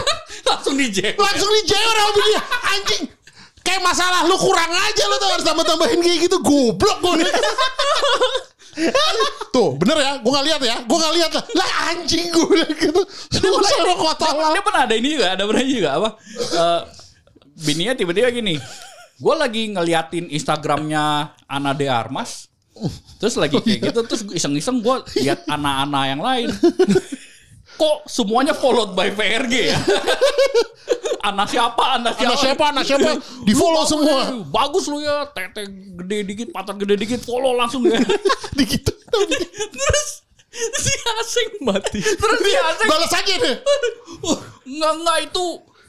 Langsung 0.49 0.75
dijewer. 0.79 1.19
Langsung 1.19 1.51
dijewer 1.61 1.95
sama 1.97 2.11
bininya. 2.15 2.43
Anjing. 2.77 3.03
Kayak 3.67 3.83
masalah 3.83 4.21
lu 4.31 4.39
kurang 4.39 4.71
aja 4.71 5.03
lu 5.11 5.17
tuh 5.19 5.29
harus 5.35 5.43
tambah-tambahin 5.43 5.99
kayak 5.99 6.19
gitu 6.31 6.37
goblok 6.39 6.97
gue. 7.03 7.27
Tuh 9.57 9.73
bener 9.81 9.97
ya 9.97 10.12
Gue 10.21 10.31
gak 10.37 10.45
lihat 10.45 10.61
ya 10.61 10.77
Gue 10.85 10.99
gak 11.01 11.15
lihat 11.17 11.31
lah 11.33 11.71
anjing 11.89 12.29
gue 12.29 12.61
gitu 12.77 13.01
Susah 13.33 13.81
lo 13.89 14.05
lah 14.05 14.53
Dia 14.53 14.61
pernah 14.61 14.85
ada 14.85 14.93
ini 14.93 15.17
juga, 15.17 15.33
ada 15.33 15.49
pernah 15.49 15.65
juga 15.65 15.91
apa? 15.97 16.09
Eh, 16.37 16.81
bininya 17.65 17.97
tiba-tiba 17.97 18.29
gini. 18.29 18.61
Gue 19.17 19.35
lagi 19.35 19.73
ngeliatin 19.73 20.29
Instagramnya 20.29 21.33
Ana 21.49 21.73
De 21.73 21.89
Armas. 21.89 22.53
Terus 23.17 23.35
lagi 23.41 23.57
kayak 23.61 23.81
gitu, 23.89 24.01
terus 24.05 24.23
iseng-iseng 24.37 24.85
gue 24.85 24.97
lihat 25.25 25.49
anak-anak 25.49 26.05
yang 26.12 26.21
lain. 26.21 26.49
Kok 27.77 28.09
semuanya 28.09 28.57
followed 28.57 28.97
by 28.97 29.12
PRG 29.12 29.53
ya? 29.73 29.79
anak 31.29 31.47
siapa? 31.51 32.01
Anak 32.01 32.15
siapa? 32.17 32.25
Anak 32.25 32.39
siapa 32.41 32.65
Anak 32.73 32.85
siapa 32.87 33.11
Di 33.45 33.53
follow 33.53 33.85
Lu 33.85 33.91
semua 33.91 34.17
bagus, 34.49 34.49
Bagus 34.49 34.85
lu 34.89 34.99
ya, 35.05 35.29
tete 35.35 35.69
gede 36.01 36.19
dikit, 36.25 36.49
pantat 36.57 36.81
gede 36.81 36.95
dikit, 36.97 37.21
follow 37.27 37.53
langsung 37.53 37.85
ya. 37.85 38.01
Gitu 38.57 38.93
Terus 39.77 40.09
si 40.57 40.93
asing 41.21 41.51
mati. 41.69 42.01
Terus 42.01 42.39
si 42.41 42.53
asing 42.57 42.89
Balas 42.89 43.12
aja 43.12 43.35
deh 43.45 43.57
Enggak 44.65 44.93
enggak 44.97 45.19
itu 45.29 45.47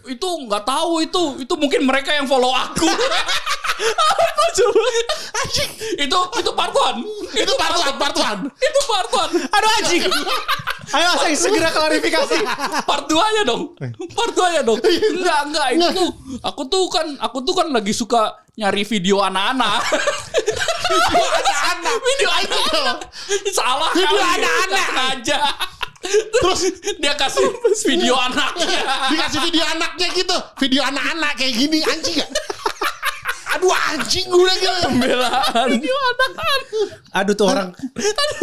itu 0.08 0.28
nggak 0.48 0.63
tahu 0.63 1.04
itu. 1.04 1.24
Itu 1.43 1.54
mungkin 1.60 1.84
mereka 1.84 2.15
yang 2.15 2.26
follow 2.26 2.52
aku. 2.52 2.88
Apa 3.78 4.46
coba? 4.58 4.89
Anjing. 5.38 5.72
Itu 6.02 6.20
itu 6.41 6.52
part 6.58 6.74
one. 6.74 7.00
Itu 7.30 7.54
part 7.60 7.78
one 7.78 7.96
Part 8.02 8.17
one. 8.17 8.41
Itu 8.58 8.80
part 8.89 9.10
one. 9.13 9.32
Aduh 9.38 9.72
anjing. 9.84 10.04
Ayo 10.88 11.10
saya 11.20 11.36
segera 11.36 11.70
klarifikasi. 11.70 12.41
part 12.88 13.06
dua 13.06 13.26
nya 13.38 13.43
dong. 13.46 13.78
Part 14.17 14.34
dua 14.34 14.48
nya 14.56 14.62
dong. 14.65 14.82
Enggak 14.82 15.39
enggak. 15.52 15.67
Itu 15.78 15.88
tuh 15.93 16.10
aku 16.41 16.62
tuh 16.65 16.84
kan 16.89 17.08
aku 17.22 17.38
tuh 17.46 17.54
kan 17.54 17.67
lagi 17.70 17.93
suka 17.93 18.34
nyari 18.58 18.82
video 18.82 19.22
anak-anak. 19.22 19.84
Video 20.88 21.22
anak-anak. 21.22 21.98
Video 22.02 22.30
anak 22.32 22.98
salah 23.52 23.91
Video 23.93 24.17
anak-anak. 24.17 24.86
Sengaja 24.88 25.38
Terus. 26.13 26.62
Dia 27.00 27.13
kasih 27.15 27.48
video 27.88 28.15
anaknya. 28.15 28.80
Dikasih 29.12 29.39
video 29.43 29.63
anaknya 29.67 30.08
gitu. 30.15 30.38
Video 30.62 30.82
anak-anak 30.86 31.32
kayak 31.38 31.54
gini 31.56 31.80
anjing 31.84 32.15
gak? 32.22 32.30
Aduh 33.58 33.72
anjing 33.72 34.28
gue 34.28 34.41
udah 34.43 34.58
gila. 34.60 34.80
Pembelaan. 34.91 35.70
Aduh 37.15 37.34
tuh 37.34 37.48
orang 37.48 37.70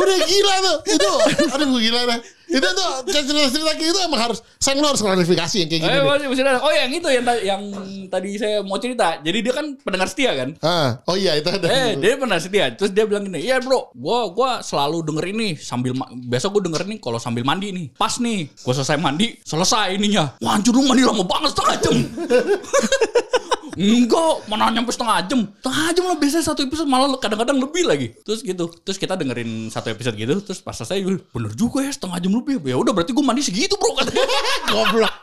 Udah 0.00 0.18
gila 0.24 0.55
tuh. 0.64 0.79
Itu 0.90 1.11
aduh 1.53 1.66
gue 1.70 1.81
gila 1.87 2.00
dah. 2.09 2.18
Itu 2.54 2.68
tuh 2.70 2.88
cerita-cerita 3.10 3.72
kayak 3.74 3.90
gitu 3.90 3.98
emang 4.06 4.30
harus 4.30 4.38
saya 4.62 4.78
harus 4.78 5.02
klarifikasi 5.02 5.56
yang 5.58 5.68
kayak 5.68 5.82
gini. 5.82 5.90
Eh, 5.90 5.98
nih. 5.98 6.28
masih. 6.30 6.62
Oh 6.62 6.70
yang 6.70 6.90
itu 6.94 7.08
yang, 7.10 7.24
yang 7.42 7.62
tadi 8.06 8.30
saya 8.38 8.62
mau 8.62 8.78
cerita. 8.78 9.18
Jadi 9.18 9.38
dia 9.42 9.52
kan 9.52 9.74
pendengar 9.82 10.06
setia 10.06 10.30
kan. 10.38 10.54
Ah, 10.62 11.02
oh 11.10 11.18
iya 11.18 11.34
itu 11.34 11.50
ada. 11.50 11.66
Eh, 11.66 11.98
dia 11.98 12.14
pernah 12.14 12.38
setia. 12.38 12.70
Terus 12.78 12.94
dia 12.94 13.10
bilang 13.10 13.26
gini, 13.26 13.42
"Iya, 13.42 13.58
Bro, 13.58 13.90
gua 13.98 14.30
gua 14.30 14.50
selalu 14.62 15.02
denger 15.02 15.24
ini 15.34 15.48
sambil 15.58 15.98
biasa 16.30 16.46
gua 16.54 16.62
denger 16.62 16.82
ini 16.86 16.96
kalau 17.02 17.18
sambil 17.18 17.42
mandi 17.42 17.74
nih. 17.74 17.86
Pas 17.98 18.22
nih, 18.22 18.46
gua 18.62 18.72
selesai 18.78 19.02
mandi, 19.02 19.34
selesai 19.42 19.98
ininya. 19.98 20.38
Wah, 20.38 20.54
anjir 20.54 20.70
lu 20.70 20.86
mandi 20.86 21.02
lama 21.02 21.26
banget 21.26 21.50
setengah 21.58 21.76
jam." 21.82 21.96
Enggak, 23.74 24.34
mana 24.46 24.70
nyampe 24.70 24.90
setengah 24.90 25.22
jam. 25.26 25.40
Setengah 25.58 25.87
jam 25.92 26.04
lah 26.06 26.16
biasanya 26.16 26.44
satu 26.44 26.60
episode 26.62 26.87
malah 26.87 27.10
kadang-kadang 27.18 27.58
lebih 27.58 27.82
lagi. 27.84 28.14
Terus 28.22 28.40
gitu. 28.40 28.70
Terus 28.82 28.96
kita 28.96 29.14
dengerin 29.14 29.68
satu 29.68 29.90
episode 29.90 30.14
gitu, 30.14 30.38
terus 30.40 30.58
pas 30.58 30.72
selesai 30.72 31.02
gue, 31.02 31.18
bener 31.30 31.52
juga 31.52 31.82
ya 31.82 31.90
setengah 31.90 32.18
jam 32.18 32.32
lebih. 32.32 32.62
Ya 32.62 32.74
udah 32.74 32.92
berarti 32.92 33.10
gue 33.10 33.24
mandi 33.24 33.42
segitu, 33.42 33.74
Bro, 33.74 33.98
katanya. 33.98 34.24
Goblok. 34.70 35.14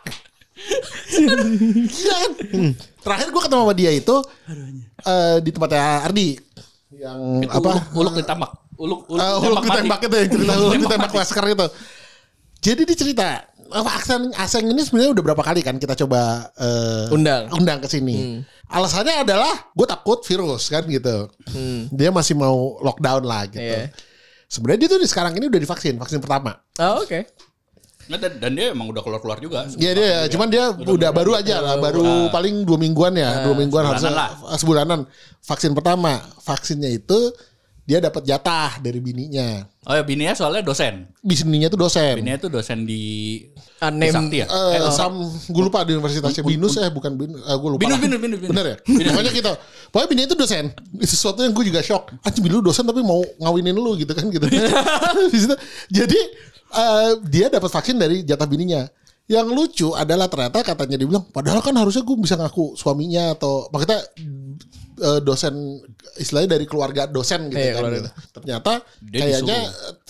Gila 1.11 2.15
kan? 2.15 2.31
Hmm. 2.53 2.71
Terakhir 3.01 3.27
gue 3.29 3.41
ketemu 3.41 3.61
sama 3.65 3.73
dia 3.73 3.91
itu 3.91 4.15
eh, 5.01 5.37
di 5.41 5.49
tempatnya 5.49 6.05
Ardi 6.05 6.29
yang 6.93 7.41
Itu 7.41 7.49
apa? 7.49 7.71
Uluk, 7.71 7.85
uluk 7.97 8.13
ditembak. 8.19 8.51
Uluk, 8.77 9.01
uluk, 9.09 9.21
Uh, 9.21 9.37
huluk 9.41 9.57
mati. 9.61 9.69
ditembak 9.73 9.99
itu 10.01 10.15
yang 10.17 10.29
cerita 10.29 10.53
Tembak 10.57 10.73
ditembak 10.77 10.99
mati. 11.09 11.17
laskar 11.17 11.45
itu. 11.47 11.67
Jadi 12.61 12.81
dia 12.85 12.97
cerita 12.97 13.27
aksen 13.71 14.35
aseng 14.35 14.67
ini 14.69 14.81
sebenarnya 14.83 15.11
udah 15.15 15.23
berapa 15.31 15.43
kali 15.43 15.63
kan 15.63 15.79
kita 15.79 15.95
coba 16.05 16.51
eh, 16.59 17.15
Undang. 17.15 17.49
undang 17.55 17.79
ke 17.79 17.87
sini. 17.87 18.43
Alasannya 18.71 19.27
adalah 19.27 19.51
gue 19.75 19.87
takut 19.87 20.23
virus 20.23 20.71
kan 20.71 20.83
gitu. 20.87 21.27
Dia 21.91 22.11
masih 22.11 22.39
mau 22.39 22.79
lockdown 22.79 23.23
lah 23.27 23.47
gitu. 23.47 23.59
Iya. 23.59 23.91
Sebenarnya 24.51 24.79
dia 24.83 24.89
tuh 24.91 24.99
di 24.99 25.07
sekarang 25.07 25.31
ini 25.39 25.47
udah 25.47 25.59
divaksin, 25.63 25.95
vaksin 25.95 26.19
pertama. 26.19 26.59
Oh, 26.75 27.03
oke. 27.03 27.23
Nah, 28.11 28.19
dan, 28.19 28.43
dan 28.43 28.51
dia 28.51 28.75
emang 28.75 28.91
udah 28.91 28.99
keluar-keluar 28.99 29.39
juga. 29.39 29.63
Iya 29.79 29.91
dia, 29.95 30.17
cuman 30.27 30.47
dia 30.51 30.75
udah, 30.75 31.15
baru 31.15 31.39
aja 31.39 31.63
lah, 31.63 31.79
baru 31.79 32.27
paling 32.27 32.67
dua 32.67 32.75
mingguan 32.75 33.15
ya, 33.15 33.47
dua 33.47 33.55
mingguan 33.55 33.87
harusnya 33.87 34.11
sebulanan. 34.59 35.07
Vaksin 35.39 35.71
pertama, 35.71 36.19
vaksinnya 36.43 36.91
itu 36.91 37.31
dia 37.87 38.03
dapat 38.03 38.27
jatah 38.27 38.83
dari 38.83 38.99
bininya. 38.99 39.63
Oh 39.81 39.97
ya 39.97 40.05
bininya 40.05 40.37
soalnya 40.37 40.61
dosen. 40.61 41.09
Bininya 41.25 41.65
tuh 41.73 41.79
dosen. 41.81 42.13
Bininya 42.21 42.37
tuh 42.37 42.53
dosen 42.53 42.85
di 42.85 43.01
Anem. 43.81 44.13
Sakti 44.13 44.45
ya? 44.45 44.45
Eh, 44.45 44.77
Eh, 44.77 44.81
oh. 44.85 44.93
Sam, 44.93 45.17
gue 45.25 45.63
lupa 45.65 45.81
di 45.81 45.97
universitasnya 45.97 46.45
Binus 46.45 46.77
eh 46.77 46.85
bukan 46.93 47.17
Binus, 47.17 47.41
gue 47.41 47.69
lupa. 47.73 47.81
Binus. 47.81 47.97
Binus, 47.97 48.19
Binus, 48.21 48.39
Binus. 48.45 48.51
Bener 48.53 48.65
ya? 48.69 48.77
Pokoknya 49.09 49.31
gitu. 49.33 49.53
Pokoknya 49.89 50.09
bini 50.13 50.21
itu 50.29 50.35
dosen. 50.37 50.65
Sesuatu 51.01 51.41
yang 51.41 51.49
gue 51.57 51.65
juga 51.65 51.81
shock. 51.81 52.13
Anjing 52.21 52.45
bini 52.45 52.53
lu 52.53 52.61
dosen 52.61 52.85
tapi 52.85 53.01
mau 53.01 53.25
ngawinin 53.41 53.73
lu 53.73 53.97
gitu 53.97 54.13
kan 54.13 54.29
gitu. 54.29 54.45
Jadi 55.97 56.19
eh, 56.77 57.11
dia 57.25 57.49
dapat 57.49 57.73
vaksin 57.73 57.97
dari 57.97 58.21
jatah 58.21 58.45
bininya. 58.45 58.85
Yang 59.25 59.47
lucu 59.49 59.87
adalah 59.95 60.27
ternyata 60.27 60.59
katanya 60.59 60.99
dia 60.99 61.07
bilang, 61.07 61.23
padahal 61.23 61.63
kan 61.63 61.71
harusnya 61.73 62.03
gue 62.03 62.17
bisa 62.19 62.35
ngaku 62.35 62.75
suaminya 62.75 63.31
atau 63.31 63.65
makanya 63.71 64.03
eh, 64.97 65.19
dosen 65.21 65.79
istilahnya 66.15 66.59
dari 66.59 66.65
keluarga 66.65 67.07
dosen 67.07 67.47
gitu 67.47 67.57
Iya, 67.57 67.71
kan. 67.73 67.81
keluarga. 67.81 67.97
gitu. 67.97 68.09
Ternyata 68.35 68.71
Dia 69.01 69.19
kayaknya 69.23 69.59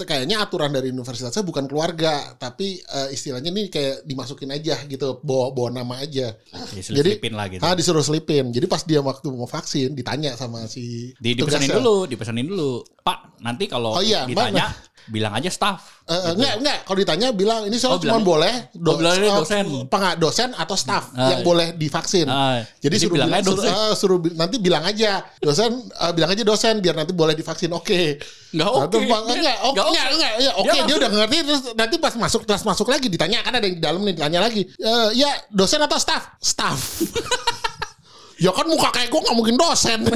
kayaknya 0.02 0.36
aturan 0.42 0.72
dari 0.72 0.90
universitasnya 0.90 1.44
bukan 1.44 1.66
keluarga, 1.66 2.34
tapi 2.36 2.82
eh, 2.82 3.10
istilahnya 3.12 3.50
nih 3.50 3.68
kayak 3.70 3.96
dimasukin 4.04 4.50
aja 4.50 4.76
gitu, 4.86 5.22
bawa 5.22 5.54
bawa 5.54 5.70
nama 5.72 6.02
aja. 6.02 6.34
Diselipin 6.74 7.34
lah 7.34 7.48
gitu. 7.48 7.62
Ah 7.62 7.74
disuruh 7.74 8.02
selipin. 8.02 8.50
Jadi 8.50 8.66
pas 8.66 8.82
dia 8.82 9.00
waktu 9.00 9.28
mau 9.30 9.46
vaksin 9.46 9.94
ditanya 9.94 10.34
sama 10.36 10.66
si 10.66 11.14
Di, 11.18 11.38
dipesanin 11.38 11.72
dulu, 11.72 12.06
dipesanin 12.06 12.46
dulu. 12.46 12.82
Pak, 13.02 13.42
nanti 13.42 13.66
kalau 13.66 13.98
Oh 13.98 14.04
iya, 14.04 14.26
ditanya 14.26 14.70
bilang 15.08 15.34
aja 15.34 15.48
staff. 15.48 16.04
Eh, 16.04 16.14
eh, 16.14 16.34
enggak 16.36 16.54
enggak 16.60 16.78
kalau 16.84 16.98
ditanya 17.00 17.28
bilang 17.32 17.62
ini 17.64 17.78
soal 17.78 17.96
Oh, 17.96 18.00
cuma 18.00 18.20
bilang- 18.20 18.28
boleh 18.28 18.54
Oh, 18.76 18.96
bilangnya 18.96 19.30
eh, 19.30 19.38
dosen. 19.38 19.66
apa 19.82 19.96
nggak, 19.96 20.16
dosen 20.18 20.50
atau 20.52 20.76
staff 20.76 21.04
Ah, 21.14 21.30
yang 21.32 21.42
boleh 21.42 21.68
divaksin. 21.74 22.28
Ah, 22.28 22.60
jadi, 22.78 22.92
jadi 22.92 22.96
suruh 23.00 23.14
bilangnya 23.16 23.40
bilang, 23.40 23.56
suruh, 23.56 23.72
eh, 23.72 23.94
suruh 23.96 24.20
nanti 24.36 24.56
bilang 24.58 24.84
aja 24.84 25.12
dosen 25.38 25.72
eh, 25.80 26.12
bilang 26.12 26.30
aja 26.30 26.44
dosen 26.44 26.74
biar 26.78 26.94
nanti 26.94 27.14
boleh 27.14 27.34
divaksin. 27.34 27.72
Oke. 27.72 28.20
Nah, 28.52 28.68
oke. 28.68 28.92
Dia- 28.92 29.08
enggak, 29.08 29.24
oke, 29.24 29.40
nggak 29.40 29.56
oke. 29.64 29.80
enggak, 29.88 30.08
enggak, 30.12 30.32
ya, 30.38 30.52
oke, 30.54 30.68
Dia 30.68 30.84
dia, 30.84 30.96
udah 31.00 31.10
ngerti 31.10 31.38
terus 31.42 31.62
nanti 31.72 31.96
pas 31.96 32.14
masuk 32.14 32.42
kelas 32.44 32.62
masuk 32.62 32.88
lagi 32.88 33.08
ditanya 33.08 33.40
kan 33.40 33.56
ada 33.56 33.64
yang 33.64 33.80
di 33.80 33.82
dalam 33.82 34.02
nih 34.04 34.14
ditanya 34.14 34.40
lagi. 34.44 34.68
Eh, 34.68 35.10
ya, 35.16 35.32
dosen 35.48 35.80
atau 35.80 35.96
staff? 35.96 36.36
Staff. 36.38 36.80
ya 38.44 38.50
kan 38.50 38.66
muka 38.66 38.90
kayak 38.90 39.08
gue 39.08 39.22
nggak 39.22 39.38
mungkin 39.38 39.56
dosen. 39.56 40.00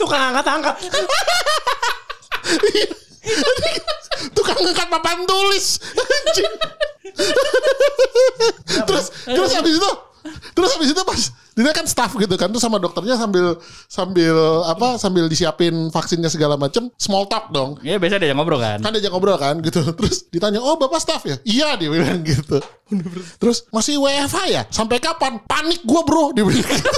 tukang 0.00 0.22
angkat-angkat. 0.32 0.74
tukang 4.36 4.58
ngangkat 4.62 4.88
papan 4.90 5.18
tulis. 5.26 5.66
Terus 8.86 9.06
terus 9.26 9.50
habis 9.54 9.74
itu 9.78 9.90
terus 10.58 10.70
habis 10.74 10.90
itu 10.90 11.02
pas 11.06 11.22
dia 11.56 11.72
kan 11.72 11.86
staff 11.88 12.12
gitu 12.20 12.36
kan 12.36 12.52
tuh 12.52 12.60
sama 12.60 12.76
dokternya 12.76 13.16
sambil 13.16 13.56
sambil 13.88 14.36
apa 14.68 15.00
sambil 15.00 15.24
disiapin 15.24 15.88
vaksinnya 15.88 16.28
segala 16.28 16.60
macem 16.60 16.92
small 17.00 17.24
talk 17.24 17.48
dong. 17.48 17.80
Iya 17.80 17.96
biasa 17.96 18.20
dia 18.20 18.36
ngobrol 18.36 18.60
kan. 18.60 18.84
kan 18.84 18.92
dia 18.92 19.08
ngobrol 19.08 19.40
kan 19.40 19.56
gitu. 19.64 19.80
Terus 19.96 20.28
ditanya 20.28 20.60
oh 20.60 20.76
bapak 20.76 21.00
staff 21.00 21.24
ya? 21.24 21.40
Iya 21.48 21.80
dia 21.80 21.88
bilang 21.88 22.20
gitu. 22.20 22.60
Terus 23.40 23.64
masih 23.72 23.96
WFH 23.96 24.38
ya? 24.52 24.62
Sampai 24.68 25.00
kapan? 25.00 25.40
Panik 25.48 25.80
gua 25.88 26.04
bro 26.04 26.36
dia 26.36 26.44
bilang 26.44 26.60
gitu. 26.60 26.92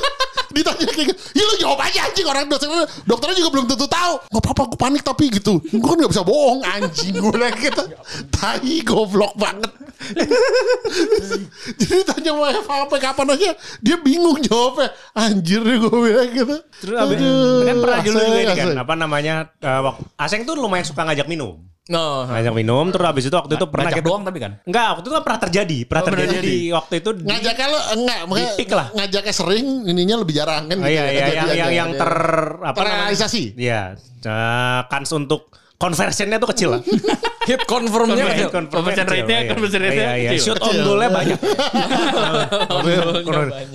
Ditanya 0.50 0.86
kayak 0.86 1.06
gitu. 1.10 1.20
Ya 1.32 1.42
lu 1.42 1.54
jawab 1.58 1.78
aja 1.80 1.98
anjing. 2.04 2.26
Orang 2.26 2.48
dosen 2.48 2.68
dokternya 3.04 3.36
juga 3.36 3.50
belum 3.54 3.66
tentu 3.66 3.86
tahu. 3.86 4.14
Nggak 4.28 4.42
apa-apa 4.42 4.62
gue 4.68 4.78
panik 4.78 5.02
tapi 5.02 5.24
gitu. 5.30 5.60
Gue 5.60 5.84
kan 5.84 5.96
nggak 5.96 6.12
bisa 6.12 6.22
bohong 6.22 6.60
anjing. 6.62 7.14
Gue 7.14 7.30
bilang 7.30 7.54
gitu. 7.56 7.82
Tai 8.30 8.72
goblok 8.82 9.34
banget. 9.34 9.72
Jadi 11.78 11.94
ditanya 12.00 12.32
WFH 12.32 12.70
sampai 12.70 13.00
kapan 13.00 13.26
aja? 13.34 13.50
Dia 13.80 13.96
bingung 13.98 14.38
jawabnya. 14.40 14.88
Anjir 15.12 15.60
deh 15.60 15.76
gue 15.76 15.90
bilang 15.92 16.30
gitu. 16.30 16.56
Terus 16.78 16.96
abis, 16.96 17.16
Aduh, 17.18 17.60
kan 17.64 17.76
pernah 17.82 17.98
dulu 18.00 18.18
juga 18.18 18.38
ini 18.38 18.54
kan, 18.54 18.68
apa 18.78 18.94
namanya, 18.94 19.34
wak- 19.58 20.00
Aseng 20.16 20.42
tuh 20.44 20.54
lumayan 20.54 20.86
suka 20.86 21.02
ngajak 21.02 21.26
minum. 21.26 21.58
No. 21.88 22.24
Ngajak 22.24 22.52
minum, 22.52 22.84
terus 22.88 23.06
abis 23.06 23.24
itu 23.24 23.34
waktu 23.34 23.52
itu 23.54 23.64
pernah 23.64 23.88
Ngajak 23.88 23.98
kita- 23.98 24.08
doang 24.08 24.22
tapi 24.22 24.38
kan. 24.38 24.52
Enggak, 24.62 24.86
waktu 24.92 25.02
itu 25.02 25.10
kan 25.10 25.22
pernah 25.24 25.40
terjadi, 25.40 25.78
pernah 25.82 25.98
Oh, 25.98 26.06
pernah 26.06 26.20
terjadi 26.20 26.44
di 26.44 26.56
waktu 26.68 26.94
itu 26.94 27.10
di, 27.10 27.22
ngajaknya 27.24 27.66
lo 27.66 27.78
enggak 27.92 28.18
makanya 28.22 28.44
Di 28.44 28.56
pick 28.56 28.70
lah. 28.70 28.86
ngajaknya 28.92 29.32
sering 29.32 29.66
ininya 29.84 30.16
lebih 30.18 30.34
jarang 30.34 30.62
kan 30.64 30.76
Oh, 30.76 30.84
iya, 30.84 31.04
iya, 31.06 31.24
yang, 31.32 31.48
yang, 31.50 31.70
yang 31.74 31.90
ter 31.94 32.12
apa? 32.60 32.76
Terrealisasi. 32.76 33.42
Iya, 33.54 33.80
eh, 34.20 34.80
kans 34.84 35.10
untuk 35.10 35.48
conversionnya 35.74 36.36
tuh 36.36 36.50
kecil 36.50 36.68
lah. 36.76 36.82
Hit 37.48 37.64
confirmnya 37.64 38.24
kecil. 38.28 38.48
conversion 38.68 39.06
rate-nya- 39.06 39.40
iya. 39.40 39.48
conversion 39.48 39.80
rate-nya 39.80 40.06
Iya, 40.12 40.14
iya. 40.28 40.30
Shoot 40.36 40.60
on 40.60 40.76
goal-nya 40.78 41.08
banyak. 41.18 41.38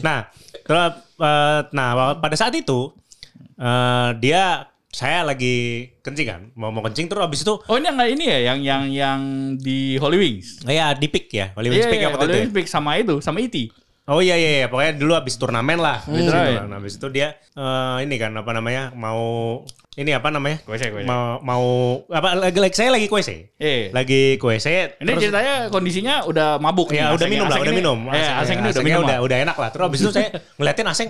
Nah, 0.02 0.20
terus 0.62 0.92
eh, 1.18 1.60
nah 1.72 1.88
pada 2.16 2.36
saat 2.36 2.54
itu 2.54 2.94
eh, 3.56 4.10
dia 4.20 4.70
saya 4.94 5.26
lagi 5.26 5.56
kencing 6.00 6.28
kan, 6.30 6.42
mau 6.54 6.70
mau 6.70 6.80
kencing 6.80 7.10
terus 7.10 7.26
abis 7.26 7.42
itu 7.42 7.58
Oh 7.66 7.76
ini 7.76 7.90
yang 7.90 7.98
ini 8.06 8.24
ya 8.24 8.40
yang 8.46 8.60
yang 8.62 8.84
yang 8.88 9.20
di 9.58 9.98
Holy 9.98 10.16
Wings. 10.16 10.62
ya 10.64 10.94
di 10.94 11.10
pick 11.10 11.34
ya, 11.34 11.50
Holy 11.54 11.68
Wings 11.68 11.82
Iya, 11.82 11.90
pick 11.90 11.98
iya, 11.98 12.04
yang 12.06 12.14
waktu 12.14 12.22
Holy 12.22 12.30
itu. 12.30 12.38
ya. 12.38 12.44
Wings 12.46 12.54
pick 12.54 12.68
sama 12.70 12.92
itu, 12.96 13.16
sama 13.18 13.42
E 13.42 13.50
Iti. 13.50 13.66
Oh 14.04 14.20
iya 14.20 14.36
iya, 14.36 14.50
iya. 14.54 14.68
pokoknya 14.68 14.94
dulu 14.94 15.16
habis 15.16 15.34
turnamen 15.34 15.80
lah. 15.80 16.04
Habis, 16.04 16.22
itu, 16.22 16.30
right. 16.30 16.60
kan. 16.60 16.70
Habis 16.70 16.94
itu 17.00 17.08
dia 17.10 17.28
eh, 17.56 17.98
ini 18.04 18.16
kan 18.20 18.36
apa 18.36 18.52
namanya 18.52 18.92
mau 18.94 19.64
ini 19.96 20.12
apa 20.12 20.28
namanya? 20.28 20.60
Kuese, 20.62 20.92
kuese. 20.92 21.08
Mau 21.08 21.40
mau 21.40 21.64
apa 22.12 22.36
lagi, 22.36 22.60
lagi 22.60 22.76
saya 22.76 22.92
lagi 22.92 23.08
kuese. 23.08 23.56
Eh. 23.56 23.90
Lagi 23.90 24.36
kuese. 24.38 25.00
Ini 25.00 25.12
ceritanya 25.16 25.72
kondisinya 25.72 26.28
udah 26.28 26.60
mabuk 26.60 26.92
ya 26.92 27.10
nih, 27.10 27.16
udah 27.16 27.18
Aseng. 27.18 27.32
minum 27.32 27.46
lah, 27.48 27.56
Aseng 27.56 27.64
udah 27.64 27.74
ini- 27.74 27.80
minum. 27.80 27.98
Eh, 28.12 28.14
Aseng 28.14 28.58
ini 28.60 28.68
udah 28.68 28.74
Asengnya 28.76 28.90
minum. 28.92 29.06
udah 29.08 29.18
lah. 29.18 29.26
udah 29.26 29.38
enak 29.42 29.58
lah. 29.58 29.70
Terus 29.72 29.84
habis 29.88 30.00
itu 30.04 30.12
saya 30.12 30.28
ngeliatin 30.60 30.86
Aseng 30.86 31.10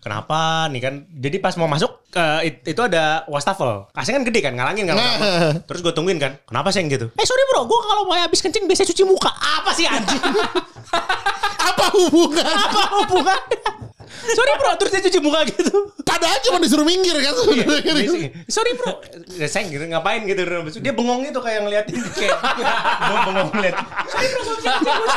Kenapa 0.00 0.64
nih 0.68 0.80
kan? 0.80 0.94
Jadi 1.06 1.36
pas 1.38 1.52
mau 1.54 1.68
masuk 1.68 1.92
eh, 2.10 2.48
it- 2.48 2.64
itu 2.66 2.80
ada 2.80 3.22
wastafel. 3.24 3.84
Aseng 3.92 4.16
kan 4.16 4.24
gede 4.24 4.40
kan, 4.40 4.56
ngalangin 4.56 4.88
kan. 4.88 4.96
Terus 5.68 5.80
gue 5.80 5.92
tungguin 5.92 6.16
kan. 6.16 6.40
Kenapa 6.42 6.72
Seng 6.72 6.88
gitu? 6.88 7.12
Eh 7.12 7.24
sorry 7.24 7.44
bro, 7.48 7.68
gue 7.68 7.78
kalau 7.80 8.02
mau 8.04 8.16
habis 8.16 8.40
kencing 8.40 8.64
biasa 8.64 8.88
cuci 8.88 9.04
muka. 9.04 9.28
Apa 9.28 9.70
sih 9.70 9.84
anjing? 9.84 10.20
apa 11.70 11.84
hubungan 11.92 12.44
apa 12.44 12.80
hubungan? 12.98 13.38
Sorry 14.10 14.52
bro, 14.56 14.72
terus 14.74 14.90
dia 14.90 15.02
cuci 15.02 15.18
muka 15.18 15.40
gitu. 15.44 15.70
Padahal 16.02 16.38
cuma 16.40 16.58
disuruh 16.58 16.82
minggir 16.82 17.14
kan 17.14 17.32
sebenarnya. 17.32 17.92
Dia- 17.94 18.32
Sorry 18.54 18.72
bro, 18.74 18.92
ya, 19.32 19.46
sayang 19.46 19.70
gitu 19.70 19.84
ngapain 19.86 20.22
gitu. 20.24 20.42
Dia 20.78 20.92
bengong 20.92 21.24
itu 21.24 21.38
kayak 21.38 21.60
ngeliatin 21.62 21.96
kayak 22.10 22.36
bengong 23.24 23.50
ngeliat. 23.50 23.76
Sorry 24.04 24.26
bro, 24.28 24.42
gua 24.42 24.54
bisa 24.56 24.70
cuci 24.72 24.90
muka." 24.92 25.14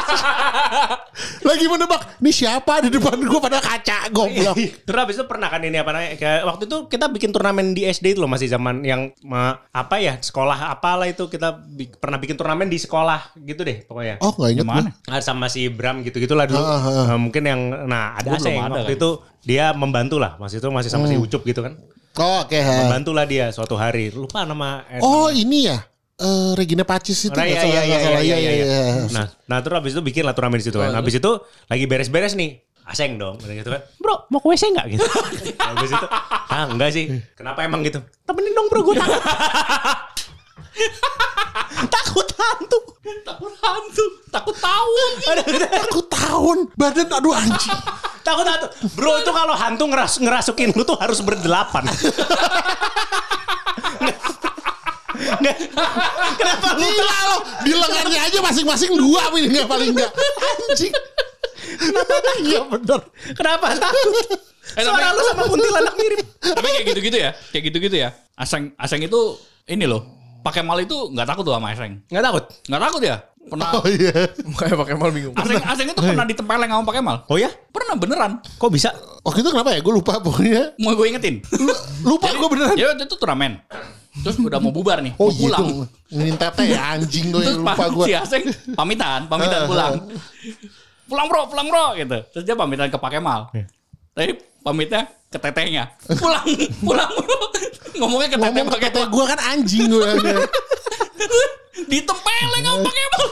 Lagi 1.44 1.66
menebak, 1.68 2.02
ini 2.18 2.32
siapa 2.32 2.80
di 2.80 2.90
depan 2.90 3.20
gue 3.20 3.40
pada 3.40 3.60
kaca 3.60 4.10
goblok. 4.10 4.56
Terus 4.56 4.98
habis 4.98 5.16
itu 5.16 5.26
pernah 5.26 5.48
kan 5.48 5.60
ini 5.60 5.76
apa 5.76 5.92
namanya 5.92 6.16
kayak 6.16 6.42
waktu 6.44 6.64
itu 6.66 6.78
kita 6.88 7.06
bikin 7.08 7.30
turnamen 7.30 7.72
di 7.72 7.84
SD 7.84 8.14
itu 8.14 8.20
loh 8.20 8.28
masih 8.28 8.48
zaman 8.48 8.82
yang 8.82 9.12
apa 9.70 9.96
ya 9.98 10.18
sekolah 10.18 10.72
apalah 10.72 11.06
itu 11.06 11.28
kita 11.28 11.54
bi- 11.60 11.92
pernah 11.92 12.18
bikin 12.18 12.34
turnamen 12.34 12.66
di 12.66 12.78
sekolah 12.78 13.36
gitu 13.38 13.62
deh 13.62 13.84
pokoknya. 13.84 14.18
Oh 14.20 14.32
nggak 14.32 14.50
inget 14.52 14.66
gue. 14.66 14.84
Ah, 15.06 15.20
sama 15.20 15.48
si 15.48 15.68
Bram 15.68 16.02
gitu-gitulah 16.02 16.46
dulu. 16.46 16.58
Ah, 16.58 16.80
ah. 16.80 17.06
Eh, 17.14 17.20
mungkin 17.20 17.44
yang 17.44 17.62
nah 17.86 18.16
ada 18.16 18.30
belum 18.32 18.40
Aseng 18.40 18.56
ada 18.58 18.82
waktu 18.84 18.94
kan. 18.94 19.00
itu 19.00 19.10
dia 19.42 19.66
membantu 19.72 20.20
lah. 20.20 20.36
Masih 20.38 20.60
itu 20.60 20.68
masih 20.68 20.92
sama 20.92 21.08
si 21.08 21.16
Hmm. 21.16 21.24
Ucup 21.24 21.42
gitu 21.42 21.64
kan. 21.64 21.74
Oh 22.14 22.44
oke. 22.44 22.54
ha. 22.54 22.86
Membantulah 22.86 23.26
dia 23.26 23.50
suatu 23.50 23.74
hari. 23.74 24.12
Lupa 24.12 24.44
nama 24.44 24.84
eh, 24.86 25.00
Oh 25.00 25.28
ini 25.28 25.66
ya. 25.66 25.82
Eh 26.14 26.54
Regina 26.54 26.86
Pacis 26.86 27.26
itu 27.26 27.34
Nah, 27.34 27.42
iya, 27.42 27.66
iya, 27.66 27.82
iya, 27.82 27.82
iya, 27.82 27.98
Iya, 27.98 28.20
iya, 28.22 28.38
iya, 28.38 28.52
iya. 28.54 28.66
iya. 28.70 29.06
Nah, 29.10 29.26
nah 29.50 29.58
terus 29.66 29.76
habis 29.82 29.98
itu 29.98 30.02
bikin 30.02 30.22
lah 30.22 30.32
turnamen 30.32 30.62
di 30.62 30.68
situ 30.68 30.78
kan. 30.78 30.94
Habis 30.94 31.18
itu 31.18 31.32
lagi 31.66 31.86
beres-beres 31.90 32.38
nih. 32.38 32.62
Aseng 32.84 33.16
dong, 33.16 33.40
gitu 33.40 33.72
kan. 33.72 33.80
Bro, 33.96 34.28
mau 34.28 34.44
ke 34.44 34.48
WC 34.52 34.76
enggak 34.76 34.92
gitu? 34.92 35.08
habis 35.72 35.88
itu, 35.88 36.08
ah 36.52 36.68
enggak 36.68 36.92
sih. 36.92 37.16
Kenapa 37.32 37.64
emang 37.64 37.80
gitu? 37.80 38.04
Temenin 38.28 38.52
dong 38.52 38.68
bro, 38.68 38.84
gue 38.84 39.00
takut. 39.00 39.24
takut 41.94 42.28
hantu. 42.34 42.80
Takut 43.24 43.54
hantu, 43.62 44.06
takut 44.32 44.56
tahun. 44.58 45.10
Aku 45.90 46.02
tahun 46.08 46.58
badan 46.76 47.08
aduh 47.12 47.34
anjing. 47.36 47.78
takut 48.28 48.46
hantu. 48.48 48.68
Bro 48.96 49.22
itu 49.22 49.32
kalau 49.32 49.56
hantu 49.56 49.84
ngeras 49.92 50.14
ngerasukin 50.20 50.72
lu 50.74 50.84
tuh 50.88 50.98
harus 51.00 51.20
berdelapan. 51.22 51.84
Kenapa 56.40 56.68
lu 56.78 56.84
Gila 56.84 57.20
loh, 57.30 57.42
di 57.64 57.72
lengannya 57.74 58.20
aja 58.24 58.40
masing-masing 58.42 58.92
dua 58.98 59.30
minimal 59.32 59.66
paling 59.70 59.90
enggak. 59.94 60.12
Anjing. 60.70 60.94
Iya 62.44 62.62
bener. 62.68 63.02
Kenapa 63.38 63.72
takut? 63.78 64.42
Eh, 64.74 64.84
Suara 64.84 65.14
lu 65.14 65.22
sama 65.28 65.44
kuntilanak 65.48 65.96
mirip. 66.00 66.26
Tapi 66.42 66.68
kayak 66.68 66.86
gitu-gitu 66.96 67.18
ya, 67.20 67.32
kayak 67.54 67.64
gitu-gitu 67.70 67.96
ya. 68.00 68.10
Aseng 68.34 68.74
Aseng 68.80 69.06
itu 69.06 69.38
ini 69.70 69.86
loh, 69.86 70.23
pakai 70.44 70.62
mal 70.62 70.78
itu 70.78 70.94
nggak 71.10 71.24
takut 71.26 71.44
tuh 71.44 71.54
sama 71.54 71.72
Aseng. 71.72 72.04
Nggak 72.06 72.24
takut? 72.24 72.44
Nggak 72.68 72.82
takut 72.82 73.02
ya? 73.02 73.18
Pernah 73.44 73.76
Oh 73.76 73.84
iya. 73.86 74.16
Kayak 74.56 74.78
pakai 74.78 74.96
mal 74.96 75.10
bingung. 75.10 75.34
Aseng 75.34 75.64
Aseng 75.64 75.88
itu 75.90 76.00
pernah 76.00 76.24
ditempeleng 76.24 76.70
sama 76.70 76.84
pakai 76.84 77.02
mal. 77.02 77.18
Oh 77.28 77.36
ya? 77.36 77.52
Pernah 77.70 77.96
beneran. 77.96 78.32
Kok 78.56 78.70
bisa? 78.70 78.92
Waktu 79.22 79.40
itu 79.40 79.50
kenapa 79.50 79.72
ya? 79.72 79.80
Gue 79.80 79.94
lupa 79.94 80.20
pokoknya. 80.20 80.76
Mau 80.78 80.92
gue 80.94 81.08
ingetin. 81.08 81.40
Lupa 82.04 82.28
gue 82.30 82.48
beneran. 82.50 82.76
Ya 82.76 82.92
itu 82.94 83.16
turnamen. 83.16 83.60
Terus 84.14 84.38
udah 84.38 84.62
mau 84.62 84.70
bubar 84.70 85.02
nih, 85.02 85.10
Oh 85.18 85.26
mau 85.26 85.34
pulang. 85.34 85.62
gitu. 85.66 85.84
Nginin 86.14 86.38
tete 86.38 86.64
ya 86.70 86.94
anjing 86.94 87.34
gue 87.34 87.42
Terus 87.42 87.58
lupa 87.58 87.74
pa- 87.74 87.90
gue. 87.90 88.06
si 88.06 88.14
Aseng 88.14 88.46
pamitan, 88.72 89.26
pamitan 89.26 89.66
pulang. 89.66 89.94
Pulang 91.04 91.26
bro, 91.28 91.42
pulang 91.50 91.68
bro 91.68 91.86
gitu. 91.96 92.18
Terus 92.30 92.44
dia 92.44 92.54
pamitan 92.54 92.88
ke 92.88 92.96
Pak 92.96 93.10
Kemal. 93.12 93.50
Tapi 94.14 94.32
pamitnya 94.62 95.10
ke 95.34 95.40
tetehnya. 95.42 95.90
Pulang, 96.14 96.46
pulang. 96.86 97.12
Ngomongnya 97.98 98.30
ke 98.30 98.38
Ngomong 98.38 98.70
Pak 98.70 98.78
ke 98.78 98.90
tete 98.90 99.02
Kemal. 99.02 99.14
gue 99.14 99.24
kan 99.26 99.40
anjing 99.54 99.84
gue. 99.90 100.08
Ditempeleng 101.92 102.64
sama 102.64 102.80
Pak 102.86 102.94
Kemal. 102.94 103.24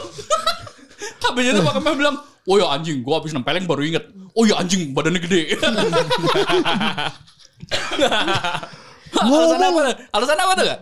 Habis 1.22 1.44
itu 1.48 1.60
Pak 1.62 1.74
Kemal 1.78 1.94
bilang, 1.94 2.16
Oh 2.42 2.58
ya 2.58 2.74
anjing, 2.74 3.06
gua 3.06 3.22
habis 3.22 3.30
nempeleng 3.30 3.70
baru 3.70 3.86
inget. 3.86 4.02
Oh 4.34 4.42
ya 4.42 4.58
anjing, 4.58 4.90
badannya 4.90 5.22
gede. 5.22 5.54
Alasan 9.14 9.62
apa? 9.62 9.80
Alasan 10.10 10.38
apa 10.42 10.52
tuh 10.58 10.64
gak? 10.66 10.80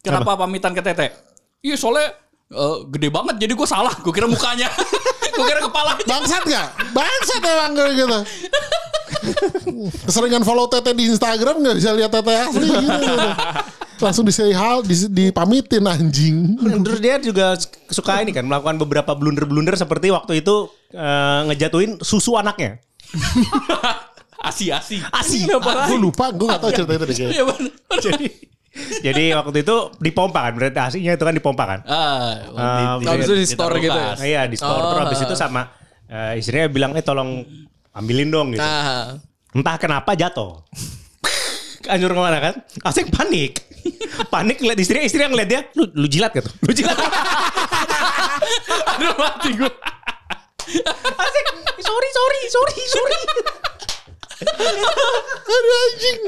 Kenapa 0.00 0.40
pamitan 0.40 0.72
ke 0.72 0.80
Tete? 0.80 1.12
Iya 1.60 1.76
soalnya 1.76 2.16
eh, 2.48 2.76
gede 2.96 3.12
banget 3.12 3.44
jadi 3.44 3.52
gue 3.52 3.68
salah. 3.68 3.92
Gue 4.00 4.16
kira 4.16 4.24
mukanya. 4.24 4.72
gue 5.36 5.44
kira 5.44 5.60
kepalanya. 5.60 6.04
Bangsat 6.08 6.42
gak? 6.48 6.68
Bangsat 6.96 7.42
emang 7.44 7.72
gue 7.76 7.88
gitu. 7.92 8.18
Keseringan 10.06 10.42
follow 10.42 10.66
tete 10.66 10.92
di 10.92 11.06
Instagram 11.06 11.60
gak 11.60 11.76
bisa 11.76 11.90
lihat 11.92 12.10
tete 12.10 12.32
asli 12.32 12.66
gitu. 12.68 13.02
Langsung 14.02 14.26
di 14.26 14.34
say 14.34 14.50
hal, 14.50 14.82
di, 14.82 14.94
dipamitin 15.06 15.86
anjing. 15.86 16.58
Terus 16.58 16.98
dia 16.98 17.16
juga 17.18 17.54
suka 17.86 18.18
ini 18.20 18.30
kan 18.30 18.42
melakukan 18.42 18.74
beberapa 18.76 19.14
blunder-blunder 19.14 19.74
seperti 19.74 20.10
waktu 20.10 20.42
itu 20.42 20.66
eh, 20.90 21.40
ngejatuhin 21.46 22.02
susu 22.02 22.34
anaknya. 22.34 22.82
Asi-asi. 24.42 24.98
Asi. 25.22 25.46
Gue 25.46 25.98
lupa, 25.98 26.34
gue 26.34 26.46
gak 26.46 26.60
tau 26.60 26.70
cerita 26.72 26.92
itu 26.92 27.04
deh. 27.06 27.16
Iya. 27.30 27.44
Jadi 28.00 28.26
jadi 29.04 29.36
waktu 29.36 29.68
itu 29.68 29.76
dipompa 30.00 30.48
kan, 30.48 30.52
berarti 30.56 30.80
asinya 30.80 31.12
itu 31.12 31.20
kan 31.20 31.34
dipompa 31.36 31.64
kan. 31.68 31.80
Ah, 31.84 32.96
Eh, 32.96 33.04
Habis 33.04 33.28
itu 33.28 33.36
di 33.36 33.46
store 33.46 33.76
gitu 33.78 33.92
ya? 33.92 34.12
Iya 34.18 34.42
di 34.48 34.56
store 34.56 34.80
terus 34.80 34.96
Oh. 34.96 35.02
habis 35.04 35.20
itu 35.20 35.34
sama 35.36 35.62
eh, 36.08 36.40
istrinya 36.40 36.72
bilang 36.72 36.96
eh 36.96 37.04
tolong 37.04 37.44
ambilin 37.92 38.28
dong 38.32 38.56
gitu. 38.56 38.64
Nah, 38.64 39.20
Entah 39.52 39.76
kenapa 39.76 40.16
jatuh. 40.16 40.64
Anjur 41.92 42.16
ke 42.16 42.20
mana 42.20 42.38
kan? 42.40 42.54
Asik 42.88 43.12
panik. 43.12 43.60
panik 44.32 44.62
ngeliat 44.62 44.78
istrinya, 44.80 45.04
istrinya 45.04 45.28
ngeliat 45.34 45.48
dia, 45.50 45.60
lu, 45.76 45.84
lu 45.92 46.06
jilat 46.08 46.32
gitu. 46.32 46.48
Lu 46.64 46.72
jilat. 46.72 46.96
Aduh 48.96 49.12
mati 49.18 49.50
gue. 49.52 49.72
Asik, 50.96 51.46
sorry, 51.84 52.08
sorry, 52.14 52.40
sorry, 52.48 52.76
sorry. 52.88 53.18
Aduh 55.42 55.74
anjing. 55.84 56.18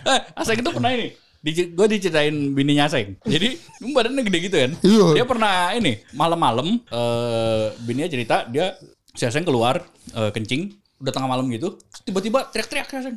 Eh, 0.00 0.20
Aseng 0.32 0.64
itu 0.64 0.70
pernah 0.72 0.90
ini. 0.96 1.08
Di, 1.40 1.72
gue 1.72 1.86
diceritain 1.88 2.36
bininya 2.52 2.88
Aseng. 2.88 3.20
Jadi 3.26 3.58
badannya 3.92 4.22
gede 4.24 4.38
gitu 4.48 4.56
kan. 4.56 4.72
Iya. 4.80 5.06
Dia 5.20 5.24
pernah 5.28 5.54
ini 5.76 6.00
malam-malam 6.16 6.78
eh 6.88 7.64
bininya 7.84 8.08
cerita 8.08 8.36
dia 8.48 8.76
si 9.14 9.24
Aseng 9.26 9.42
keluar 9.46 9.82
eh, 10.14 10.30
kencing 10.30 10.74
udah 11.00 11.12
tengah 11.12 11.28
malam 11.28 11.48
gitu. 11.48 11.80
Tiba-tiba 12.04 12.48
teriak-teriak 12.52 12.86
si 12.92 12.96
Aseng. 13.00 13.16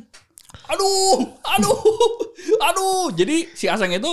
Aduh, 0.70 1.34
aduh, 1.44 1.78
aduh. 2.70 3.06
Jadi 3.12 3.52
si 3.52 3.66
Aseng 3.68 3.92
itu 3.92 4.10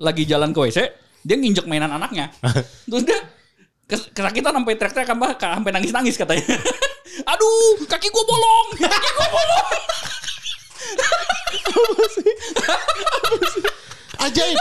lagi 0.00 0.24
jalan 0.24 0.54
ke 0.56 0.58
WC, 0.64 0.78
dia 1.26 1.36
nginjek 1.36 1.68
mainan 1.68 1.92
anaknya. 1.92 2.32
Terus 2.90 3.04
dia 3.04 3.18
kes- 3.84 4.10
kesakitan 4.14 4.56
sampai 4.56 4.74
teriak-teriak 4.78 5.08
sampai 5.10 5.36
sampai 5.36 5.70
nangis-nangis 5.74 6.16
katanya. 6.16 6.46
aduh, 7.32 7.84
kaki 7.84 8.08
gua 8.08 8.24
bolong. 8.24 8.66
Kaki 8.80 9.10
gua 9.18 9.28
bolong. 9.28 9.68
Ajaib. 14.20 14.58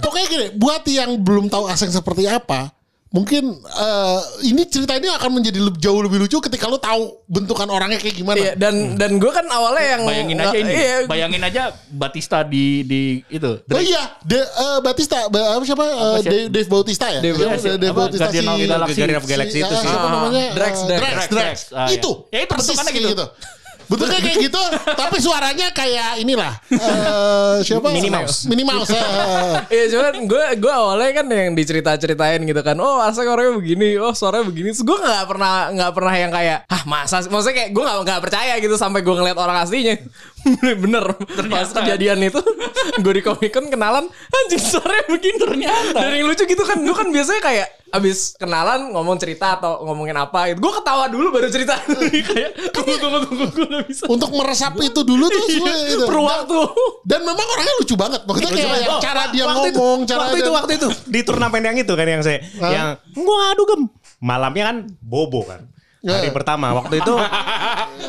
Pokoknya 0.00 0.26
gini, 0.32 0.46
buat 0.56 0.82
yang 0.88 1.20
belum 1.20 1.52
tahu 1.52 1.68
Aseng 1.68 1.92
seperti 1.92 2.24
apa, 2.24 2.72
mungkin 3.10 3.42
eh, 3.58 4.18
ini 4.46 4.62
cerita 4.64 4.94
ini 4.94 5.10
akan 5.10 5.42
menjadi 5.42 5.58
lebih, 5.58 5.82
jauh 5.82 5.98
lebih 5.98 6.22
lucu 6.22 6.38
ketika 6.38 6.70
lo 6.70 6.78
tahu 6.78 7.26
bentukan 7.26 7.66
orangnya 7.66 7.98
kayak 7.98 8.14
gimana. 8.14 8.38
iya 8.38 8.52
dan 8.54 8.94
dan 8.94 9.18
gue 9.18 9.26
kan 9.28 9.42
awalnya 9.46 9.98
yang 9.98 10.02
Bayangin 10.06 10.38
aja 10.38 10.56
ini. 10.56 10.72
Iya, 10.72 10.96
Bayangin 11.10 11.42
aja 11.42 11.62
Batista 11.90 12.46
di 12.46 12.86
di 12.86 13.02
itu. 13.26 13.50
Oh 13.66 13.82
iya, 13.82 14.14
De, 14.22 14.38
eh, 14.38 14.78
Batista, 14.78 15.26
ba- 15.26 15.58
apa 15.58 15.64
siapa? 15.66 15.82
Eh, 15.82 16.18
sih? 16.22 16.30
Dave, 16.30 16.46
Dave 16.48 16.68
Bautista 16.70 17.06
ya? 17.10 17.18
Dave 17.18 17.34
Siapa? 17.34 17.50
Bautista. 17.50 17.70
Dave 17.74 17.90
Apa? 17.90 18.00
Bautista 18.00 18.24
Guardian 18.24 18.46
of 18.46 18.54
the 18.54 18.66
Galaxy. 18.70 19.00
The 19.02 19.26
Galaxy 19.26 19.58
itu 19.58 19.74
sih. 19.74 19.88
Siapa 19.90 20.06
namanya? 20.06 20.44
Drax, 20.54 20.74
Drax. 20.86 21.00
Drax, 21.02 21.10
Drax, 21.10 21.26
Drax. 21.34 21.56
ah, 21.74 21.86
iya. 21.90 21.96
Itu, 21.98 22.10
Ya, 22.30 22.38
itu 22.46 22.50
persis 22.54 22.78
gitu. 22.78 23.08
gitu. 23.10 23.26
Bentuknya 23.90 24.22
kayak 24.22 24.38
gitu, 24.38 24.62
tapi 24.94 25.18
suaranya 25.18 25.74
kayak 25.74 26.22
inilah. 26.22 26.54
eh, 26.70 27.58
siapa? 27.66 27.90
Minnie 27.90 28.06
Mouse. 28.06 28.46
Minnie 28.46 28.62
Mouse. 28.62 28.86
eh, 28.94 29.02
eh. 29.02 29.54
Iya 29.66 29.84
cuman 29.98 30.30
gue 30.30 30.44
gue 30.62 30.70
awalnya 30.70 31.10
kan 31.10 31.26
yang 31.26 31.58
dicerita-ceritain 31.58 32.38
gitu 32.46 32.62
kan. 32.62 32.78
Oh 32.78 33.02
asal 33.02 33.26
orangnya 33.26 33.58
begini, 33.58 33.98
oh 33.98 34.14
suaranya 34.14 34.46
begini. 34.46 34.70
Terus 34.70 34.86
gue 34.86 34.94
nggak 34.94 35.26
pernah 35.26 35.74
nggak 35.74 35.90
pernah 35.90 36.14
yang 36.14 36.30
kayak, 36.30 36.70
ah 36.70 36.82
masa? 36.86 37.18
sih?" 37.18 37.26
Maksudnya 37.34 37.66
kayak 37.66 37.70
gue 37.74 37.82
nggak 37.82 37.98
nggak 38.06 38.20
percaya 38.22 38.54
gitu 38.62 38.74
sampai 38.78 39.02
gue 39.02 39.14
ngeliat 39.18 39.38
orang 39.42 39.56
aslinya. 39.58 39.98
Bener. 40.86 41.04
Pas 41.50 41.68
kejadian 41.74 42.22
itu 42.22 42.38
gue 43.02 43.12
di 43.18 43.22
Comic 43.26 43.50
Con 43.50 43.66
kenalan, 43.66 44.06
anjing 44.06 44.62
suaranya 44.62 45.10
begini 45.10 45.36
ternyata. 45.42 45.98
Yang 46.06 46.26
lucu 46.30 46.44
gitu 46.46 46.62
kan, 46.62 46.78
gue 46.78 46.94
kan 46.94 47.08
biasanya 47.10 47.42
kayak 47.42 47.68
abis 47.90 48.34
kenalan 48.34 48.90
ngomong 48.90 49.16
cerita 49.16 49.54
atau 49.54 49.82
ngomongin 49.82 50.14
apa 50.14 50.48
gitu. 50.48 50.58
Gue 50.60 50.72
ketawa 50.74 51.06
dulu 51.06 51.30
baru 51.30 51.46
cerita. 51.46 51.74
kayak 52.30 52.70
tunggu 52.70 52.94
tunggu 52.96 53.18
tunggu 53.26 53.44
gue 53.48 53.66
udah 53.66 53.82
bisa. 53.84 54.04
Untuk 54.06 54.30
meresap 54.32 54.74
itu 54.76 55.00
dulu 55.00 55.26
tuh 55.26 55.42
semua 55.44 55.74
gitu. 55.84 56.04
Per 56.04 56.18
waktu. 56.18 56.58
Dan 57.02 57.20
memang 57.22 57.46
orangnya 57.48 57.74
lucu 57.76 57.94
banget. 57.94 58.20
Maksudnya 58.22 58.48
Lucu 58.48 58.58
kayak 58.60 58.78
yang 58.78 58.90
Oh, 58.90 59.00
cara 59.00 59.22
dia 59.28 59.44
waktu 59.44 59.68
itu- 59.68 59.78
ngomong, 59.78 60.00
cara 60.04 60.18
waktu 60.22 60.36
itu 60.36 60.42
dia- 60.42 60.56
waktu 60.56 60.72
itu 60.74 60.88
di 61.06 61.20
turnamen 61.22 61.62
yang 61.62 61.76
itu 61.76 61.92
kan 61.92 62.06
yang 62.06 62.22
saya 62.22 62.38
yang 62.60 62.86
gua 63.16 63.36
ngadu 63.42 63.62
gem 63.66 63.82
malamnya 64.18 64.64
kan 64.66 64.76
bobo 65.00 65.42
kan 65.42 65.64
hari 66.00 66.28
Ya. 66.28 66.32
pertama 66.32 66.72
waktu 66.72 66.98
itu 66.98 67.14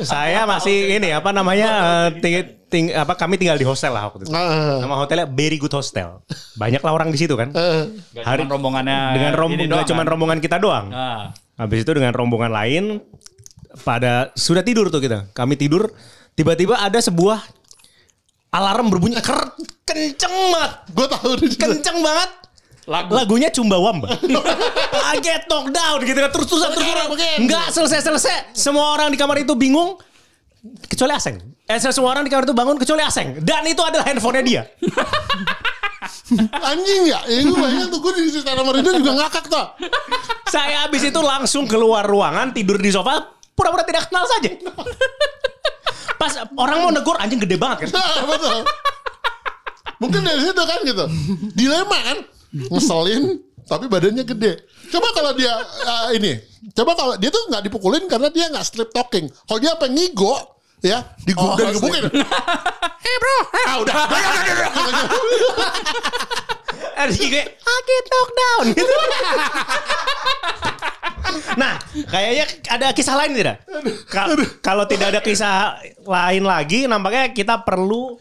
saya 0.01 0.43
masih 0.43 0.95
ini 0.95 1.11
apa 1.11 1.29
namanya 1.29 1.69
eh, 2.07 2.09
ting- 2.17 2.47
ting- 2.65 2.93
apa 2.93 3.13
kami 3.13 3.35
tinggal 3.35 3.55
di 3.55 3.63
hostel 3.63 3.91
lah 3.91 4.07
waktu 4.07 4.23
itu 4.23 4.31
Ah. 4.31 4.79
nama 4.79 4.95
hotelnya 4.97 5.27
Very 5.27 5.55
Good 5.55 5.71
Hostel 5.71 6.23
banyak 6.55 6.79
lah 6.79 6.91
orang 6.91 7.09
di 7.09 7.19
situ 7.19 7.35
kan 7.35 7.51
Gak 7.51 8.23
Hari- 8.23 8.41
cuman 8.41 8.49
rombongannya 8.49 8.99
dengan 9.11 9.31
ini 9.31 9.37
rombongan 9.37 9.67
doang 9.69 9.85
cuma 9.85 10.01
kan? 10.01 10.07
rombongan 10.07 10.39
kita 10.39 10.57
doang 10.57 10.85
Nah, 10.87 11.35
habis 11.57 11.83
itu 11.83 11.91
dengan 11.91 12.11
rombongan 12.11 12.49
lain 12.49 12.83
pada 13.79 14.33
sudah 14.33 14.61
tidur 14.61 14.87
tuh 14.87 14.99
kita. 14.99 15.31
Kami 15.31 15.55
tidur, 15.55 15.87
tiba-tiba 16.33 16.75
ada 16.75 16.99
sebuah 16.99 17.39
alarm 18.51 18.89
berbunyi 18.89 19.15
ker 19.17 19.55
kenceng 19.83 20.27
banget. 20.49 20.71
Gue 20.89 21.07
tahu. 21.07 21.29
Kenceng 21.39 21.97
banget. 22.01 22.29
Lagu. 22.89 23.13
Lagunya 23.13 23.53
Cumba 23.53 23.77
Wamba. 23.77 24.09
I 25.13 25.21
get 25.21 25.45
knocked 25.45 25.73
down 25.73 26.01
gitu 26.01 26.17
kan 26.17 26.31
terus 26.33 26.47
terusan 26.49 26.69
terus. 26.73 26.85
Begini. 27.13 27.45
Enggak 27.45 27.69
selesai-selesai. 27.69 28.57
Semua 28.57 28.97
orang 28.97 29.13
di 29.13 29.17
kamar 29.21 29.37
itu 29.37 29.53
bingung 29.53 30.01
kecuali 30.89 31.13
Aseng. 31.13 31.37
Eh 31.69 31.77
semua 31.77 32.17
orang 32.17 32.25
di 32.25 32.31
kamar 32.33 32.49
itu 32.49 32.55
bangun 32.57 32.77
kecuali 32.81 33.05
Aseng. 33.05 33.37
Dan 33.45 33.69
itu 33.69 33.81
adalah 33.85 34.05
handphonenya 34.09 34.43
dia. 34.43 34.63
Anjing 36.57 37.11
ya? 37.11 37.19
Ya 37.27 37.43
gue 37.43 37.53
bayangin 37.53 37.87
tuh 37.91 37.99
gue 38.01 38.11
di 38.17 38.31
cerita 38.33 38.55
nomor 38.57 38.79
itu 38.79 38.89
juga 38.97 39.11
ngakak 39.19 39.45
tuh. 39.45 39.65
Saya 40.49 40.87
habis 40.87 41.05
itu 41.05 41.19
langsung 41.21 41.69
keluar 41.69 42.01
ruangan 42.07 42.49
tidur 42.55 42.81
di 42.81 42.89
sofa 42.89 43.35
pura-pura 43.53 43.85
tidak 43.85 44.09
kenal 44.09 44.25
saja. 44.25 44.49
Pas 46.17 46.33
orang 46.57 46.77
mau 46.81 46.91
negur 46.91 47.13
anjing 47.21 47.37
gede 47.37 47.61
banget 47.61 47.87
kan. 47.87 48.01
Nah, 48.01 48.25
betul. 48.25 48.57
Mungkin 50.01 50.19
dari 50.25 50.41
situ 50.41 50.63
kan 50.65 50.79
gitu. 50.81 51.05
Dilema 51.53 51.99
kan. 52.01 52.17
Ngeselin 52.51 53.39
tapi 53.63 53.87
badannya 53.87 54.27
gede. 54.27 54.67
Coba 54.91 55.07
kalau 55.15 55.31
dia 55.31 55.53
uh, 55.55 56.11
ini, 56.11 56.35
coba 56.75 56.91
kalau 56.97 57.13
dia 57.15 57.31
tuh 57.31 57.47
nggak 57.47 57.63
dipukulin 57.71 58.03
karena 58.11 58.27
dia 58.27 58.51
nggak 58.51 58.65
strip 58.67 58.91
talking. 58.91 59.31
Kalau 59.47 59.59
dia 59.63 59.71
apa 59.71 59.87
ngigo, 59.87 60.35
ya, 60.83 60.99
di 61.23 61.31
Oh, 61.37 61.55
digebukin. 61.55 62.03
Eh 62.11 63.15
bro, 63.23 63.37
ah 63.71 63.75
udah. 63.79 63.95
Ada 67.01 67.17
gue 67.17 67.41
I 67.41 67.77
get 67.81 68.05
knocked 68.05 68.35
down 68.37 68.65
gitu. 68.75 68.93
Nah, 71.55 71.79
kayaknya 72.11 72.45
ada 72.67 72.87
kisah 72.91 73.15
lain 73.15 73.31
tidak? 73.35 73.63
Ka- 74.11 74.27
Kalau 74.59 74.83
tidak 74.83 75.15
ada 75.15 75.21
kisah 75.23 75.79
lain 76.03 76.43
lagi, 76.43 76.89
nampaknya 76.89 77.31
kita 77.31 77.61
perlu 77.63 78.19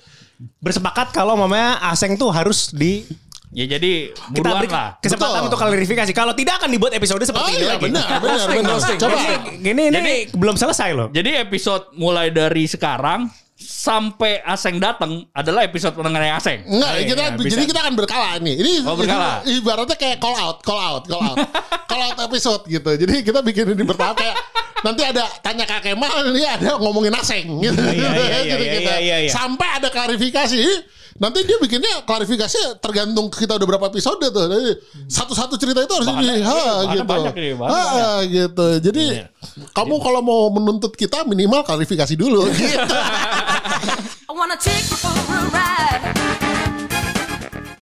bersepakat 0.63 1.11
kalau 1.11 1.35
mamanya 1.35 1.81
Aseng 1.91 2.15
tuh 2.15 2.31
harus 2.31 2.71
di 2.71 3.03
Ya 3.51 3.67
jadi 3.67 4.15
kita 4.15 4.31
buruan 4.31 4.63
beri 4.63 4.71
lah. 4.71 4.95
kesempatan 5.03 5.43
Betul. 5.43 5.47
untuk 5.51 5.59
klarifikasi. 5.59 6.13
Kalau 6.15 6.33
tidak 6.39 6.63
akan 6.63 6.71
dibuat 6.71 6.93
episode 6.95 7.19
Oh 7.19 7.27
seperti 7.27 7.51
ini 7.51 7.59
iya 7.61 7.71
lagi. 7.75 7.85
benar, 7.91 8.07
benar, 8.23 8.47
benar. 8.47 8.79
Coba. 8.95 9.19
Ini 9.59 9.83
ini 9.91 10.13
belum 10.31 10.55
selesai 10.55 10.95
loh. 10.95 11.11
Jadi 11.11 11.35
episode 11.35 11.91
mulai 11.99 12.31
dari 12.31 12.71
sekarang 12.71 13.27
sampai 13.61 14.41
Aseng 14.41 14.79
datang 14.79 15.27
adalah 15.35 15.67
episode 15.67 15.93
pendengarnya 15.93 16.39
Aseng. 16.39 16.63
Enggak, 16.65 16.91
iya, 16.97 17.05
kita, 17.05 17.23
iya, 17.27 17.31
bisa. 17.37 17.53
jadi 17.53 17.65
kita 17.69 17.81
akan 17.83 17.95
berkala 17.99 18.29
nih. 18.39 18.55
Ini, 18.57 18.73
Oh, 18.87 18.97
berkala. 18.97 19.43
ini 19.45 19.59
ibaratnya 19.61 19.97
kayak 19.99 20.17
call 20.17 20.37
out, 20.39 20.59
call 20.63 20.81
out, 20.81 21.05
call 21.05 21.21
out. 21.21 21.37
call 21.85 22.01
out 22.01 22.19
episode 22.23 22.63
gitu. 22.65 22.87
Jadi 22.87 23.15
kita 23.21 23.43
bikin 23.43 23.67
ini 23.69 23.83
bertahap 23.83 24.15
kayak 24.15 24.37
nanti 24.81 25.03
ada 25.05 25.29
tanya 25.43 25.67
Kak 25.67 25.85
Kemal 25.85 26.09
ini 26.31 26.47
ada 26.47 26.79
ngomongin 26.79 27.13
aseng 27.19 27.51
gitu. 27.61 27.83
Iya, 27.83 27.93
iya, 27.93 28.09
iya, 28.15 28.39
Jadi 28.55 28.65
iya, 28.65 28.75
kita 28.79 28.95
iya, 29.03 29.17
iya. 29.27 29.31
sampai 29.35 29.69
ada 29.77 29.91
klarifikasi. 29.91 30.63
Nanti 31.21 31.45
dia 31.45 31.61
bikinnya 31.61 32.01
klarifikasi 32.03 32.81
tergantung 32.81 33.29
kita 33.29 33.61
udah 33.61 33.69
berapa 33.69 33.87
episode 33.87 34.25
tuh. 34.25 34.45
Jadi 34.49 34.73
satu-satu 35.05 35.61
cerita 35.61 35.85
itu 35.85 35.93
harus 35.93 36.09
Bahannya- 36.09 36.33
di 36.33 36.41
ha 36.41 36.57
bahannya 36.57 36.95
gitu. 36.97 37.05
banyak 37.05 37.33
Ha, 37.37 37.61
banyak. 37.61 38.21
gitu. 38.33 38.67
Jadi 38.81 39.05
kamu 39.71 39.95
kalau 40.01 40.21
mau 40.25 40.49
menuntut 40.49 40.97
kita 40.97 41.29
minimal 41.29 41.61
klarifikasi 41.61 42.17
dulu 42.17 42.49
gitu. 42.57 42.97
I 44.25 44.33
wanna 44.33 44.57
take 44.57 44.81
you 44.89 44.97
for 44.97 45.13
a 45.13 45.41
ride. 45.53 46.50